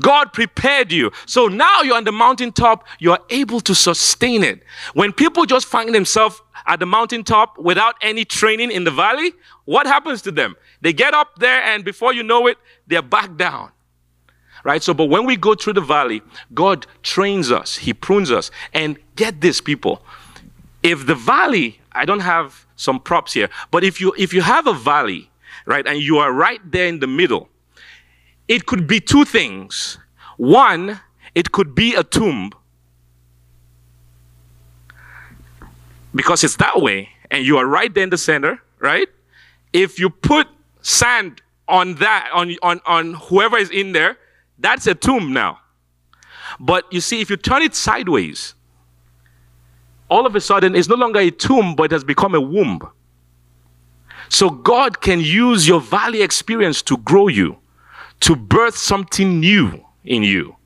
God 0.00 0.32
prepared 0.32 0.92
you. 0.92 1.10
So 1.26 1.46
now 1.46 1.82
you're 1.82 1.96
on 1.96 2.04
the 2.04 2.12
mountaintop, 2.12 2.86
you're 2.98 3.18
able 3.30 3.60
to 3.60 3.74
sustain 3.74 4.44
it. 4.44 4.62
When 4.94 5.12
people 5.12 5.44
just 5.44 5.66
find 5.66 5.94
themselves 5.94 6.40
at 6.66 6.80
the 6.80 6.86
mountaintop 6.86 7.58
without 7.58 7.96
any 8.00 8.24
training 8.24 8.70
in 8.70 8.84
the 8.84 8.90
valley, 8.90 9.32
what 9.64 9.86
happens 9.86 10.22
to 10.22 10.32
them? 10.32 10.56
They 10.80 10.92
get 10.92 11.14
up 11.14 11.38
there 11.38 11.62
and 11.62 11.84
before 11.84 12.12
you 12.12 12.22
know 12.22 12.46
it, 12.46 12.58
they're 12.86 13.02
back 13.02 13.36
down. 13.36 13.72
Right? 14.64 14.82
So, 14.82 14.92
but 14.92 15.06
when 15.06 15.24
we 15.24 15.36
go 15.36 15.54
through 15.54 15.74
the 15.74 15.80
valley, 15.80 16.22
God 16.52 16.86
trains 17.02 17.50
us, 17.50 17.76
He 17.76 17.94
prunes 17.94 18.30
us. 18.30 18.50
And 18.74 18.98
get 19.16 19.40
this, 19.40 19.60
people. 19.60 20.02
If 20.82 21.06
the 21.06 21.14
valley, 21.14 21.80
I 21.92 22.04
don't 22.04 22.20
have 22.20 22.66
some 22.76 23.00
props 23.00 23.32
here, 23.32 23.48
but 23.70 23.82
if 23.84 24.00
you 24.00 24.14
if 24.16 24.32
you 24.32 24.42
have 24.42 24.66
a 24.66 24.74
valley, 24.74 25.30
right, 25.66 25.86
and 25.86 26.00
you 26.00 26.18
are 26.18 26.32
right 26.32 26.60
there 26.70 26.86
in 26.86 27.00
the 27.00 27.06
middle, 27.06 27.48
it 28.48 28.66
could 28.66 28.86
be 28.86 28.98
two 28.98 29.24
things. 29.24 29.98
One, 30.38 31.00
it 31.34 31.52
could 31.52 31.74
be 31.74 31.94
a 31.94 32.02
tomb 32.02 32.50
because 36.14 36.42
it's 36.42 36.56
that 36.56 36.80
way 36.80 37.10
and 37.30 37.44
you 37.44 37.58
are 37.58 37.66
right 37.66 37.92
there 37.92 38.04
in 38.04 38.10
the 38.10 38.18
center, 38.18 38.60
right? 38.78 39.08
If 39.72 40.00
you 40.00 40.08
put 40.08 40.48
sand 40.80 41.42
on 41.68 41.96
that, 41.96 42.30
on, 42.32 42.56
on, 42.62 42.80
on 42.86 43.14
whoever 43.14 43.58
is 43.58 43.70
in 43.70 43.92
there, 43.92 44.16
that's 44.58 44.86
a 44.86 44.94
tomb 44.94 45.32
now. 45.32 45.60
But 46.58 46.90
you 46.90 47.00
see, 47.00 47.20
if 47.20 47.28
you 47.28 47.36
turn 47.36 47.62
it 47.62 47.74
sideways, 47.74 48.54
all 50.08 50.24
of 50.24 50.34
a 50.34 50.40
sudden 50.40 50.74
it's 50.74 50.88
no 50.88 50.96
longer 50.96 51.20
a 51.20 51.30
tomb, 51.30 51.76
but 51.76 51.84
it 51.84 51.90
has 51.92 52.04
become 52.04 52.34
a 52.34 52.40
womb. 52.40 52.80
So 54.30 54.48
God 54.48 55.02
can 55.02 55.20
use 55.20 55.68
your 55.68 55.80
valley 55.80 56.22
experience 56.22 56.80
to 56.82 56.96
grow 56.96 57.28
you 57.28 57.58
to 58.20 58.36
birth 58.36 58.76
something 58.76 59.40
new 59.40 59.84
in 60.04 60.22
you. 60.22 60.56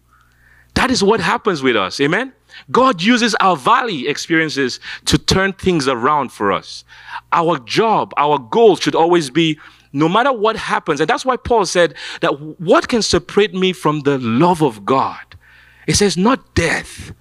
That 0.75 0.91
is 0.91 1.03
what 1.03 1.21
happens 1.21 1.63
with 1.63 1.77
us. 1.77 2.01
Amen. 2.01 2.33
God 2.71 3.03
uses 3.03 3.35
our 3.37 3.57
valley 3.57 4.09
experiences 4.09 4.81
to 5.07 5.19
turn 5.19 5.53
things 5.53 5.89
around 5.89 6.33
for 6.33 6.53
us. 6.53 6.85
Our 7.33 7.59
job, 7.59 8.13
our 8.17 8.39
goal 8.39 8.77
should 8.77 8.95
always 8.95 9.31
be 9.31 9.59
no 9.93 10.09
matter 10.09 10.33
what 10.33 10.57
happens. 10.57 11.01
And 11.01 11.09
that's 11.09 11.25
why 11.25 11.37
Paul 11.37 11.67
said 11.67 11.95
that 12.21 12.41
what 12.61 12.89
can 12.89 13.03
separate 13.03 13.55
me 13.55 13.73
from 13.73 14.01
the 14.01 14.19
love 14.19 14.63
of 14.63 14.85
God? 14.85 15.21
It 15.87 15.95
says, 15.95 16.17
not 16.17 16.55
death, 16.55 17.13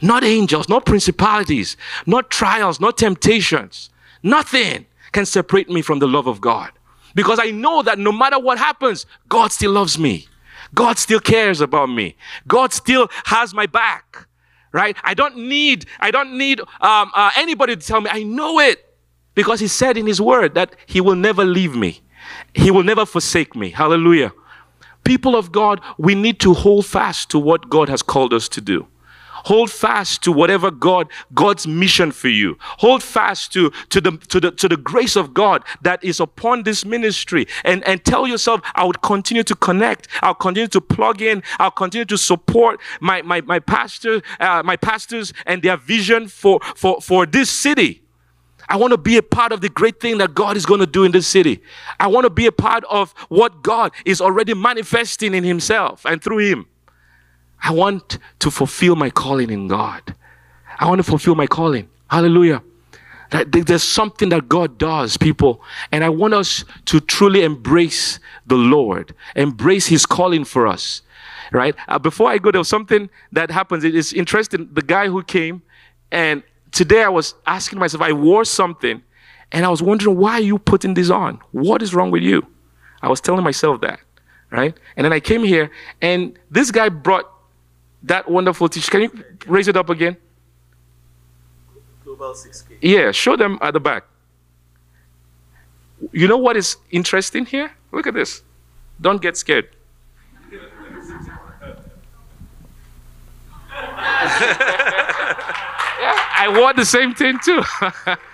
not 0.00 0.22
angels, 0.22 0.68
not 0.68 0.86
principalities, 0.86 1.76
not 2.06 2.30
trials, 2.30 2.80
not 2.80 2.98
temptations. 2.98 3.90
Nothing 4.22 4.86
can 5.12 5.26
separate 5.26 5.68
me 5.70 5.82
from 5.82 5.98
the 5.98 6.06
love 6.06 6.26
of 6.26 6.40
God. 6.40 6.70
Because 7.14 7.38
I 7.40 7.50
know 7.50 7.82
that 7.82 7.98
no 7.98 8.12
matter 8.12 8.38
what 8.38 8.58
happens, 8.58 9.06
God 9.28 9.52
still 9.52 9.72
loves 9.72 9.98
me. 9.98 10.28
God 10.74 10.98
still 10.98 11.20
cares 11.20 11.60
about 11.60 11.86
me. 11.88 12.16
God 12.46 12.72
still 12.72 13.08
has 13.24 13.54
my 13.54 13.66
back. 13.66 14.26
Right? 14.72 14.96
I 15.02 15.14
don't 15.14 15.36
need, 15.36 15.86
I 15.98 16.10
don't 16.10 16.36
need 16.36 16.60
um, 16.60 17.10
uh, 17.14 17.30
anybody 17.36 17.74
to 17.74 17.86
tell 17.86 18.00
me. 18.00 18.10
I 18.12 18.22
know 18.22 18.58
it 18.60 18.84
because 19.34 19.60
He 19.60 19.68
said 19.68 19.96
in 19.96 20.06
His 20.06 20.20
Word 20.20 20.54
that 20.54 20.76
He 20.86 21.00
will 21.00 21.14
never 21.14 21.44
leave 21.44 21.74
me. 21.74 22.00
He 22.54 22.70
will 22.70 22.82
never 22.82 23.06
forsake 23.06 23.56
me. 23.56 23.70
Hallelujah. 23.70 24.32
People 25.04 25.36
of 25.36 25.52
God, 25.52 25.80
we 25.96 26.14
need 26.14 26.38
to 26.40 26.52
hold 26.52 26.84
fast 26.84 27.30
to 27.30 27.38
what 27.38 27.70
God 27.70 27.88
has 27.88 28.02
called 28.02 28.34
us 28.34 28.48
to 28.50 28.60
do. 28.60 28.86
Hold 29.48 29.70
fast 29.70 30.22
to 30.24 30.30
whatever 30.30 30.70
God, 30.70 31.08
God's 31.32 31.66
mission 31.66 32.12
for 32.12 32.28
you. 32.28 32.58
Hold 32.60 33.02
fast 33.02 33.50
to, 33.54 33.70
to, 33.88 33.98
the, 33.98 34.18
to, 34.28 34.40
the, 34.40 34.50
to 34.50 34.68
the 34.68 34.76
grace 34.76 35.16
of 35.16 35.32
God 35.32 35.64
that 35.80 36.04
is 36.04 36.20
upon 36.20 36.64
this 36.64 36.84
ministry. 36.84 37.46
And, 37.64 37.82
and 37.88 38.04
tell 38.04 38.26
yourself, 38.26 38.60
I 38.74 38.84
would 38.84 39.00
continue 39.00 39.42
to 39.44 39.56
connect. 39.56 40.08
I'll 40.20 40.34
continue 40.34 40.68
to 40.68 40.82
plug 40.82 41.22
in. 41.22 41.42
I'll 41.58 41.70
continue 41.70 42.04
to 42.04 42.18
support 42.18 42.78
my, 43.00 43.22
my, 43.22 43.40
my 43.40 43.58
pastor, 43.58 44.20
uh, 44.38 44.62
my 44.66 44.76
pastors 44.76 45.32
and 45.46 45.62
their 45.62 45.78
vision 45.78 46.28
for, 46.28 46.60
for, 46.76 47.00
for 47.00 47.24
this 47.24 47.48
city. 47.48 48.02
I 48.68 48.76
want 48.76 48.90
to 48.90 48.98
be 48.98 49.16
a 49.16 49.22
part 49.22 49.52
of 49.52 49.62
the 49.62 49.70
great 49.70 49.98
thing 49.98 50.18
that 50.18 50.34
God 50.34 50.58
is 50.58 50.66
going 50.66 50.80
to 50.80 50.86
do 50.86 51.04
in 51.04 51.12
this 51.12 51.26
city. 51.26 51.62
I 51.98 52.08
want 52.08 52.24
to 52.24 52.30
be 52.30 52.44
a 52.44 52.52
part 52.52 52.84
of 52.90 53.12
what 53.30 53.62
God 53.62 53.92
is 54.04 54.20
already 54.20 54.52
manifesting 54.52 55.32
in 55.32 55.42
Himself 55.42 56.04
and 56.04 56.22
through 56.22 56.50
Him. 56.50 56.66
I 57.62 57.72
want 57.72 58.18
to 58.38 58.50
fulfill 58.50 58.96
my 58.96 59.10
calling 59.10 59.50
in 59.50 59.68
God. 59.68 60.14
I 60.78 60.88
want 60.88 61.00
to 61.00 61.02
fulfill 61.02 61.34
my 61.34 61.46
calling. 61.46 61.88
Hallelujah. 62.08 62.62
There's 63.30 63.82
something 63.82 64.30
that 64.30 64.48
God 64.48 64.78
does, 64.78 65.16
people. 65.16 65.60
And 65.92 66.02
I 66.02 66.08
want 66.08 66.34
us 66.34 66.64
to 66.86 67.00
truly 67.00 67.42
embrace 67.42 68.20
the 68.46 68.54
Lord, 68.54 69.14
embrace 69.36 69.86
His 69.86 70.06
calling 70.06 70.44
for 70.44 70.66
us. 70.66 71.02
Right? 71.52 71.74
Uh, 71.88 71.98
before 71.98 72.30
I 72.30 72.38
go, 72.38 72.50
there 72.50 72.60
was 72.60 72.68
something 72.68 73.10
that 73.32 73.50
happens. 73.50 73.84
It 73.84 73.94
is 73.94 74.12
interesting. 74.12 74.68
The 74.72 74.82
guy 74.82 75.08
who 75.08 75.22
came, 75.22 75.62
and 76.12 76.42
today 76.72 77.02
I 77.02 77.08
was 77.08 77.34
asking 77.46 77.78
myself, 77.78 78.02
I 78.02 78.12
wore 78.12 78.44
something, 78.44 79.02
and 79.52 79.64
I 79.64 79.68
was 79.68 79.82
wondering, 79.82 80.16
why 80.16 80.32
are 80.32 80.40
you 80.40 80.58
putting 80.58 80.94
this 80.94 81.10
on? 81.10 81.40
What 81.52 81.82
is 81.82 81.94
wrong 81.94 82.10
with 82.10 82.22
you? 82.22 82.46
I 83.02 83.08
was 83.08 83.20
telling 83.20 83.44
myself 83.44 83.80
that. 83.80 84.00
Right? 84.50 84.74
And 84.96 85.04
then 85.04 85.12
I 85.12 85.20
came 85.20 85.42
here, 85.42 85.70
and 86.00 86.38
this 86.50 86.70
guy 86.70 86.88
brought 86.88 87.24
that 88.02 88.30
wonderful 88.30 88.68
teacher. 88.68 88.90
Can 88.90 89.02
you 89.02 89.24
raise 89.46 89.68
it 89.68 89.76
up 89.76 89.90
again? 89.90 90.16
Global 92.04 92.32
6K. 92.32 92.78
Yeah, 92.80 93.12
show 93.12 93.36
them 93.36 93.58
at 93.60 93.74
the 93.74 93.80
back. 93.80 94.04
You 96.12 96.28
know 96.28 96.38
what 96.38 96.56
is 96.56 96.76
interesting 96.90 97.44
here? 97.44 97.72
Look 97.92 98.06
at 98.06 98.14
this. 98.14 98.42
Don't 99.00 99.20
get 99.20 99.36
scared. 99.36 99.68
yeah, 104.10 104.54
I 106.36 106.54
wore 106.56 106.72
the 106.72 106.84
same 106.84 107.14
thing 107.14 107.38
too. 107.44 107.62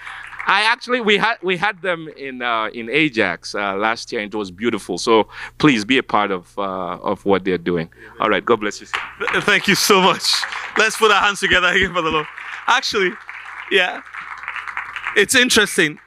I 0.46 0.62
actually 0.62 1.00
we 1.00 1.16
had 1.16 1.37
we 1.42 1.57
had 1.57 1.80
them 1.83 2.09
in 2.16 2.42
uh, 2.42 2.68
in 2.74 2.90
Ajax 2.90 3.54
uh, 3.54 3.74
last 3.76 4.12
year, 4.12 4.20
and 4.20 4.33
it 4.33 4.37
was 4.37 4.50
beautiful. 4.50 4.98
So 4.98 5.28
please 5.59 5.85
be 5.85 5.98
a 5.98 6.02
part 6.02 6.30
of 6.30 6.57
uh, 6.59 6.62
of 6.62 7.24
what 7.24 7.44
they're 7.44 7.59
doing. 7.59 7.88
All 8.20 8.28
right, 8.28 8.44
God 8.44 8.61
bless 8.61 8.80
you. 8.80 8.87
Thank 9.40 9.68
you 9.68 9.74
so 9.74 10.00
much. 10.00 10.24
Let's 10.76 10.96
put 10.96 11.11
our 11.11 11.20
hands 11.22 11.40
together 11.40 11.68
again 11.68 11.92
for 11.92 12.02
the 12.02 12.11
Lord. 12.11 12.26
Actually, 12.66 13.12
yeah, 13.70 14.02
it's 15.16 15.35
interesting. 15.35 15.98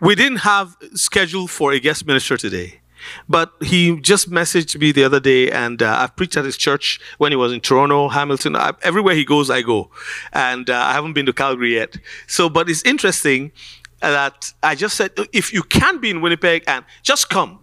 We 0.00 0.14
didn't 0.14 0.38
have 0.38 0.76
scheduled 0.94 1.50
for 1.50 1.72
a 1.72 1.80
guest 1.80 2.06
minister 2.06 2.36
today. 2.36 2.80
But 3.28 3.52
he 3.62 3.98
just 4.00 4.30
messaged 4.30 4.78
me 4.80 4.92
the 4.92 5.04
other 5.04 5.20
day, 5.20 5.50
and 5.50 5.82
uh, 5.82 5.96
I've 6.00 6.16
preached 6.16 6.36
at 6.36 6.44
his 6.44 6.56
church 6.56 7.00
when 7.18 7.32
he 7.32 7.36
was 7.36 7.52
in 7.52 7.60
Toronto, 7.60 8.08
Hamilton. 8.08 8.56
I, 8.56 8.72
everywhere 8.82 9.14
he 9.14 9.24
goes, 9.24 9.50
I 9.50 9.62
go. 9.62 9.90
And 10.32 10.70
uh, 10.70 10.74
I 10.74 10.92
haven't 10.92 11.14
been 11.14 11.26
to 11.26 11.32
Calgary 11.32 11.74
yet. 11.74 11.96
So, 12.26 12.48
but 12.48 12.68
it's 12.68 12.82
interesting 12.84 13.52
that 14.00 14.52
I 14.62 14.74
just 14.74 14.96
said, 14.96 15.12
if 15.32 15.52
you 15.52 15.62
can 15.62 15.98
be 15.98 16.10
in 16.10 16.20
Winnipeg, 16.20 16.64
and 16.66 16.84
just 17.02 17.30
come. 17.30 17.58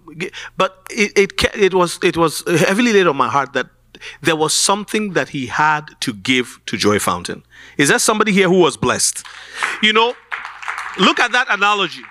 But 0.58 0.88
it, 0.90 1.12
it, 1.18 1.56
it 1.56 1.74
was 1.74 2.00
it 2.04 2.18
was 2.18 2.44
heavily 2.48 2.94
laid 2.94 3.08
on 3.08 3.16
my 3.16 3.30
heart 3.30 3.54
that 3.54 3.68
there 4.22 4.36
was 4.36 4.54
something 4.54 5.14
that 5.14 5.30
he 5.30 5.46
had 5.48 5.88
to 6.02 6.14
give 6.14 6.60
to 6.66 6.78
Joy 6.78 7.00
Fountain. 7.00 7.44
Is 7.78 7.90
there 7.90 8.00
somebody 8.00 8.32
here 8.32 8.50
who 8.50 8.60
was 8.60 8.78
blessed? 8.78 9.24
You 9.84 9.94
know, 9.94 10.16
look 11.00 11.20
at 11.20 11.32
that 11.32 11.48
analogy. 11.50 12.02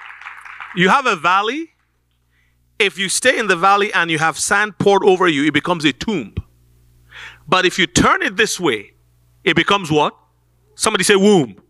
You 0.76 0.88
have 0.88 1.06
a 1.06 1.16
valley 1.16 1.72
If 2.80 2.98
you 2.98 3.10
stay 3.10 3.38
in 3.38 3.46
the 3.46 3.56
valley 3.56 3.92
and 3.92 4.10
you 4.10 4.18
have 4.18 4.38
sand 4.38 4.78
poured 4.78 5.04
over 5.04 5.28
you, 5.28 5.44
it 5.44 5.52
becomes 5.52 5.84
a 5.84 5.92
tomb. 5.92 6.34
But 7.46 7.66
if 7.66 7.78
you 7.78 7.86
turn 7.86 8.22
it 8.22 8.38
this 8.38 8.58
way, 8.58 8.92
it 9.44 9.54
becomes 9.54 9.90
what? 9.90 10.16
Somebody 10.76 11.04
say 11.04 11.14
womb. 11.14 11.60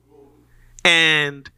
And 0.84 1.50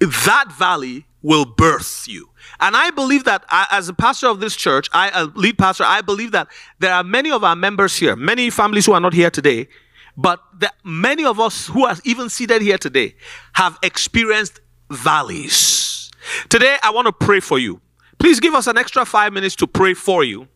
that 0.00 0.46
valley 0.52 1.06
will 1.20 1.44
birth 1.44 2.06
you. 2.08 2.30
And 2.60 2.74
I 2.74 2.90
believe 2.90 3.24
that 3.24 3.44
I, 3.50 3.66
as 3.72 3.90
a 3.90 3.92
pastor 3.92 4.28
of 4.28 4.40
this 4.40 4.56
church, 4.56 4.88
I 4.94 5.10
a 5.10 5.24
lead 5.26 5.58
pastor, 5.58 5.84
I 5.86 6.00
believe 6.00 6.32
that 6.32 6.48
there 6.78 6.94
are 6.94 7.04
many 7.04 7.30
of 7.30 7.44
our 7.44 7.54
members 7.54 7.94
here, 7.94 8.16
many 8.16 8.48
families 8.48 8.86
who 8.86 8.92
are 8.92 9.00
not 9.00 9.12
here 9.12 9.30
today, 9.30 9.68
but 10.16 10.42
that 10.60 10.74
many 10.82 11.26
of 11.26 11.38
us 11.38 11.66
who 11.66 11.84
are 11.84 11.96
even 12.04 12.30
seated 12.30 12.62
here 12.62 12.78
today 12.78 13.16
have 13.52 13.78
experienced 13.82 14.60
valleys. 14.90 16.10
Today, 16.48 16.78
I 16.82 16.90
want 16.90 17.06
to 17.06 17.12
pray 17.12 17.40
for 17.40 17.58
you. 17.58 17.82
Please 18.20 18.38
give 18.38 18.54
us 18.54 18.66
an 18.66 18.78
extra 18.78 19.04
five 19.04 19.32
minutes 19.32 19.56
to 19.56 19.66
pray 19.66 19.94
for 19.94 20.22
you, 20.22 20.46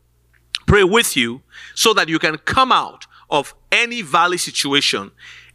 pray 0.67 0.85
with 0.85 1.17
you, 1.17 1.43
so 1.75 1.95
that 1.95 2.09
you 2.09 2.19
can 2.19 2.37
come 2.39 2.71
out 2.71 3.07
of 3.31 3.55
any 3.73 4.03
valley 4.03 4.37
situation 4.37 5.11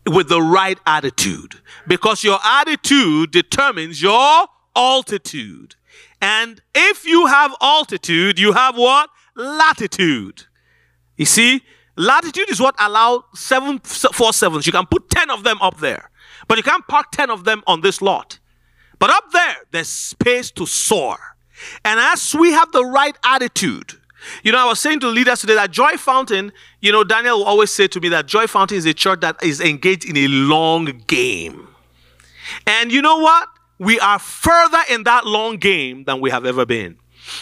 with 0.08 0.28
the 0.28 0.42
right 0.42 0.80
attitude. 0.86 1.62
Because 1.88 2.24
your 2.24 2.40
attitude 2.44 3.32
determines 3.32 4.02
your 4.02 4.48
altitude. 4.76 5.76
And 6.22 6.62
if 6.74 7.06
you 7.06 7.28
have 7.28 7.56
altitude, 7.62 8.40
you 8.40 8.54
have 8.54 8.76
what? 8.76 9.10
Latitude. 9.36 10.46
You 11.16 11.26
see, 11.26 11.62
latitude 11.96 12.50
is 12.50 12.60
what 12.60 12.76
allows 12.80 13.22
seven 13.36 13.80
four 13.80 14.34
sevens. 14.34 14.66
You 14.66 14.74
can 14.74 14.88
put 14.88 15.10
ten 15.10 15.30
of 15.30 15.44
them 15.44 15.62
up 15.62 15.78
there, 15.78 16.10
but 16.48 16.58
you 16.58 16.64
can't 16.64 16.88
park 16.88 17.12
ten 17.12 17.30
of 17.30 17.44
them 17.44 17.64
on 17.68 17.82
this 17.82 18.02
lot. 18.02 18.40
But 18.98 19.12
up 19.12 19.32
there, 19.32 19.58
there's 19.72 19.90
space 19.90 20.50
to 20.52 20.66
soar. 20.66 21.18
And 21.86 22.00
as 22.00 22.36
we 22.36 22.52
have 22.52 22.72
the 22.72 22.86
right 22.86 23.18
attitude, 23.24 23.94
you 24.44 24.52
know, 24.52 24.58
I 24.60 24.66
was 24.66 24.80
saying 24.80 25.00
to 25.02 25.08
leaders 25.08 25.42
today 25.42 25.56
that 25.56 25.72
Joy 25.72 25.96
Fountain, 25.98 26.52
you 26.82 26.92
know, 26.92 27.04
Daniel 27.04 27.40
will 27.40 27.46
always 27.46 27.72
say 27.72 27.88
to 27.88 28.00
me 28.00 28.10
that 28.10 28.26
Joy 28.26 28.48
Fountain 28.48 28.78
is 28.78 28.86
a 28.86 28.94
church 28.94 29.22
that 29.22 29.42
is 29.44 29.62
engaged 29.62 30.06
in 30.06 30.18
a 30.18 30.28
long 30.28 31.04
game. 31.08 31.68
And 32.68 32.92
you 32.92 33.02
know 33.02 33.18
what? 33.18 33.48
We 33.78 34.00
are 34.00 34.20
further 34.20 34.82
in 34.90 35.04
that 35.04 35.26
long 35.26 35.58
game 35.58 36.04
than 36.04 36.20
we 36.20 36.30
have 36.32 36.46
ever 36.46 36.66
been. 36.66 36.98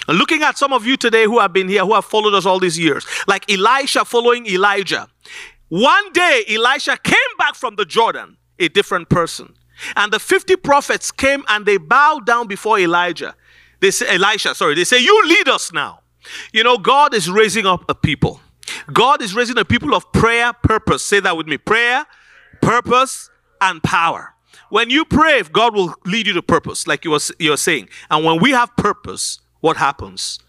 And 0.08 0.18
looking 0.18 0.44
at 0.44 0.58
some 0.58 0.74
of 0.74 0.86
you 0.86 0.98
today 0.98 1.24
who 1.24 1.40
have 1.40 1.54
been 1.54 1.68
here, 1.68 1.84
who 1.86 1.94
have 1.94 2.06
followed 2.06 2.36
us 2.36 2.46
all 2.46 2.60
these 2.60 2.78
years, 2.78 3.06
like 3.28 3.50
Elisha 3.52 4.06
following 4.06 4.46
Elijah. 4.46 5.08
One 5.70 6.14
day, 6.14 6.44
Elisha 6.50 6.98
came 7.04 7.18
back 7.38 7.56
from 7.56 7.76
the 7.76 7.86
Jordan, 7.86 8.38
a 8.60 8.70
different 8.70 9.10
person. 9.10 9.54
And 9.96 10.12
the 10.12 10.20
50 10.20 10.56
prophets 10.58 11.12
came 11.12 11.44
and 11.50 11.66
they 11.66 11.78
bowed 11.78 12.26
down 12.26 12.48
before 12.48 12.80
Elijah. 12.80 13.36
They 13.80 13.92
say, 13.92 14.16
Elisha, 14.16 14.56
sorry, 14.56 14.76
they 14.76 14.84
say, 14.84 15.00
You 15.00 15.28
lead 15.28 15.48
us 15.50 15.72
now. 15.72 16.02
You 16.52 16.64
know, 16.64 16.78
God 16.78 17.14
is 17.14 17.30
raising 17.30 17.66
up 17.66 17.86
a 17.90 17.96
people. 17.96 18.42
God 18.92 19.22
is 19.22 19.34
raising 19.34 19.58
a 19.58 19.66
people 19.66 19.96
of 19.96 20.12
prayer, 20.12 20.52
purpose. 20.54 21.04
Say 21.04 21.20
that 21.22 21.38
with 21.38 21.48
me 21.48 21.58
prayer, 21.58 22.06
purpose, 22.62 23.30
and 23.62 23.82
power. 23.82 24.34
When 24.70 24.90
you 24.90 25.06
pray, 25.06 25.42
God 25.44 25.74
will 25.74 25.94
lead 26.06 26.28
you 26.28 26.34
to 26.34 26.42
purpose, 26.42 26.88
like 26.88 27.06
you 27.06 27.12
were, 27.12 27.20
you 27.40 27.52
were 27.52 27.58
saying. 27.58 27.88
And 28.10 28.26
when 28.26 28.42
we 28.42 28.52
have 28.52 28.76
purpose, 28.76 29.40
what 29.62 29.78
happens? 29.78 30.40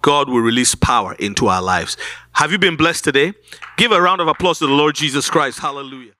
God 0.00 0.28
will 0.28 0.40
release 0.40 0.74
power 0.74 1.14
into 1.14 1.46
our 1.46 1.62
lives. 1.62 1.96
Have 2.32 2.50
you 2.50 2.58
been 2.58 2.76
blessed 2.76 3.04
today? 3.04 3.34
Give 3.76 3.92
a 3.92 4.02
round 4.02 4.20
of 4.20 4.26
applause 4.26 4.58
to 4.58 4.66
the 4.66 4.72
Lord 4.72 4.96
Jesus 4.96 5.30
Christ. 5.30 5.60
Hallelujah. 5.60 6.12